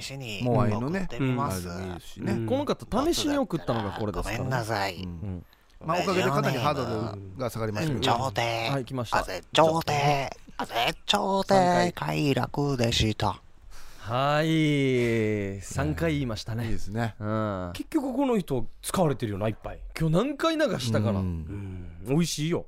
[0.00, 1.68] 試しにモアイのね送ってみます。
[1.70, 2.26] あれでもいいですしうん。
[2.44, 4.38] ねこの方試しに送ったのがこれですごめん。
[4.38, 5.06] から、ね、なさい
[5.84, 8.00] まあおかげでかなりハードルが下がりましたけど。
[8.00, 9.18] 上帝はい来ました。
[9.18, 13.40] あぜ上帝あぜ上帝快楽でした。
[13.98, 14.46] はい
[15.60, 17.14] 3回言いましたね、いいですね。
[17.18, 21.26] うん、今結局この人使われてるよないっぱい、日何回流したから、ううん。
[21.26, 22.66] ん、美味しいよ。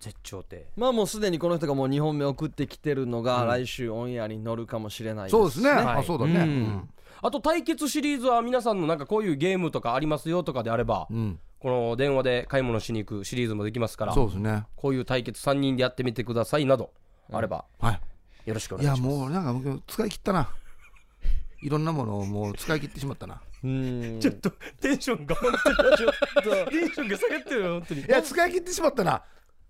[0.00, 5.70] 絶頂亭まあもうすでにこの人がもう2本目送ってきてるのが来週オンエアに乗るかもしれないですそうですね。
[5.70, 6.40] はいあそうだね。
[6.40, 6.88] うん。
[7.22, 14.64] あと対決シリーズは皆さんのなんかこういうゲームとかありますよとかであれば、うんこの電話で買い物しに行くシリーズもできますからそうですね。
[14.76, 16.90] こういう対決3人でやってみてくださいなど
[17.30, 18.00] あればはい。
[18.46, 19.16] よろしくおいや願いします。
[19.16, 20.48] もうなんかもう使い切ったな。
[21.62, 23.42] いろんなものをもう使い切ってしまったな。
[23.62, 24.18] うん。
[24.20, 24.50] ちょっと
[24.80, 28.00] テンションが本当にちょっとテンションが下がってるよ本当に。
[28.00, 29.22] いや使い切ってしまったな。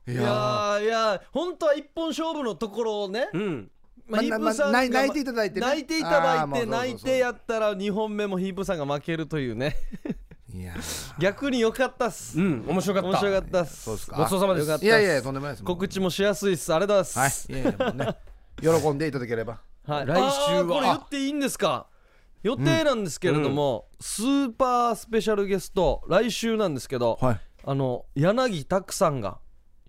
[0.06, 3.70] いいやいや本当は一本勝負のところをね、うん。
[4.08, 5.66] まあ、まヒープさん泣いていただいてね。
[5.66, 9.76] 泣いていただあーもうそうそうそういて泣いてやったら2本目もヒープさんが負けるというね
[10.52, 10.74] いや
[11.18, 12.38] 逆に良かったっす。
[12.38, 13.08] うん面白かった。
[13.10, 13.82] 面白かったっす。
[13.82, 14.16] そうですか？
[14.16, 14.68] ごちそうさまです。
[14.68, 15.64] よかったいやいやとんでもないです。
[15.64, 16.72] 告知もしやすいっす。
[16.74, 17.54] ありがとうございはいます、い。
[17.54, 18.80] やいやもうね。
[18.82, 19.60] 喜んでいただければ。
[19.86, 20.06] はい。
[20.06, 20.66] 来週は。
[20.66, 21.86] これ言っていいんですか？
[22.42, 27.40] 予定なんですけれども、スーパースペシャルゲスト来週なんですけど、はい。
[27.64, 29.38] あの柳拓さんが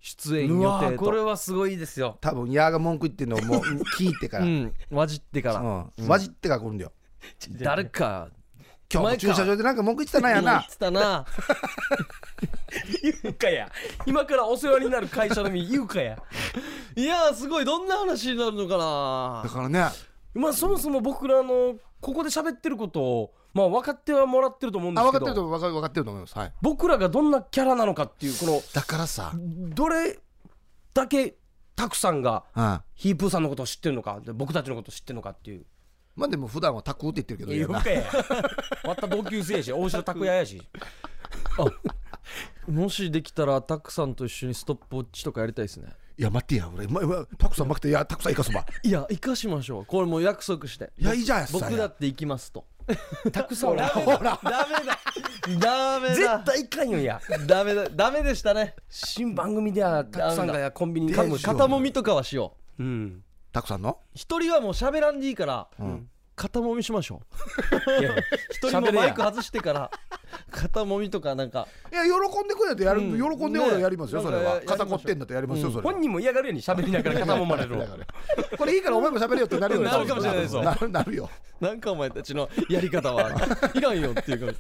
[0.02, 2.18] 出演予うわ定これはすごいですよ。
[2.20, 3.62] 多分ヤーが文句言ってるのをもう
[3.98, 4.44] 聞いてから。
[4.46, 6.08] うん混じってから、うん。
[6.08, 6.92] 混じってから来るんだよ。
[7.62, 8.28] 誰か
[8.94, 11.26] 今日も駐車場でなんか文句言ってたなや言なってたな。
[13.02, 13.70] 言うかや。
[14.06, 16.18] 今からお世話になる会社のみ言うかや。
[16.96, 17.66] いやーすごい。
[17.66, 19.42] どんな話になるのかな。
[19.44, 19.86] だからね。
[20.34, 26.38] まあそもそも僕らのここで喋ってることをまあ分かってはもらってると思うんであ分かすけどってると分か分かってると思います。
[26.38, 26.54] はい。
[26.62, 29.32] 僕らがどんなキャラなのかっていうこのだからさ。
[29.36, 30.20] どれ
[30.94, 31.36] だけ
[31.76, 32.82] たくさんがうん。
[32.96, 35.66] ヒープーさんのことを知ってるのかで僕たちのことを知ってるのかっていう
[36.16, 37.82] まあでも普段はタクって言ってるけどやな。
[37.82, 38.12] 言うかや
[38.84, 40.62] また同級生やし 大城拓也やし。
[42.68, 45.90] もしできたらタクさんと一緒にストップウォッチとかやりたいですね。
[46.18, 49.86] いや待ってや俺、まま、タクさん負けていやタクさん行かすばいや生かしましょう。
[49.86, 50.92] これもう約束して。
[50.98, 52.66] いやいいじゃん僕だって行きますと。
[53.32, 55.00] たくさんはほらダメだ。
[55.60, 57.22] ダメ絶だ対いかんよや。
[57.48, 57.90] ダメだ。
[57.90, 58.76] ダメでしたね。
[58.90, 62.84] 新番組ではたくさんがコンビニに買う肩もみとかはしよう。
[62.84, 64.00] うんタクさんの？
[64.14, 66.08] 一人はもう喋らんでいいから、ん。
[66.36, 67.26] 肩もみしましょう。
[68.54, 69.92] 一人もマイク外してから
[70.52, 71.68] 肩もみとかなんか。
[71.92, 73.38] いや喜んでくれてやる、うん。
[73.38, 74.26] 喜んで俺やりますよ、ね。
[74.26, 74.62] それは。
[74.66, 75.92] 肩こってんだとやりますよ、それは。
[75.92, 77.86] 本人も嫌がるように喋りながら肩もまれるわ。
[78.58, 80.56] これいいからお前も喋れよってなるよなるかもしれないです。
[80.56, 81.30] よなるなるよ。
[81.60, 83.30] なんかお前たちのやり方は
[83.74, 84.54] いらんよっていうか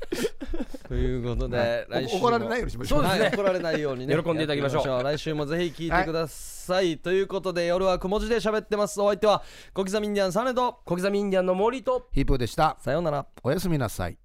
[0.88, 0.96] と。
[0.96, 3.04] いうことで、来週怒られないようにしましょう。
[3.04, 3.26] そうですね。
[3.28, 3.34] はい。
[3.34, 4.16] 怒られないようにね。
[4.22, 5.04] 喜んでいただきましょう。
[5.04, 9.44] 来週もぜひ聞いてください、ということで夜はくも字で喋ってますお相手は
[9.74, 14.18] 小刻みインディアンサネと小刻みインディアンの森とヒープーでしたさようならおやすみなさい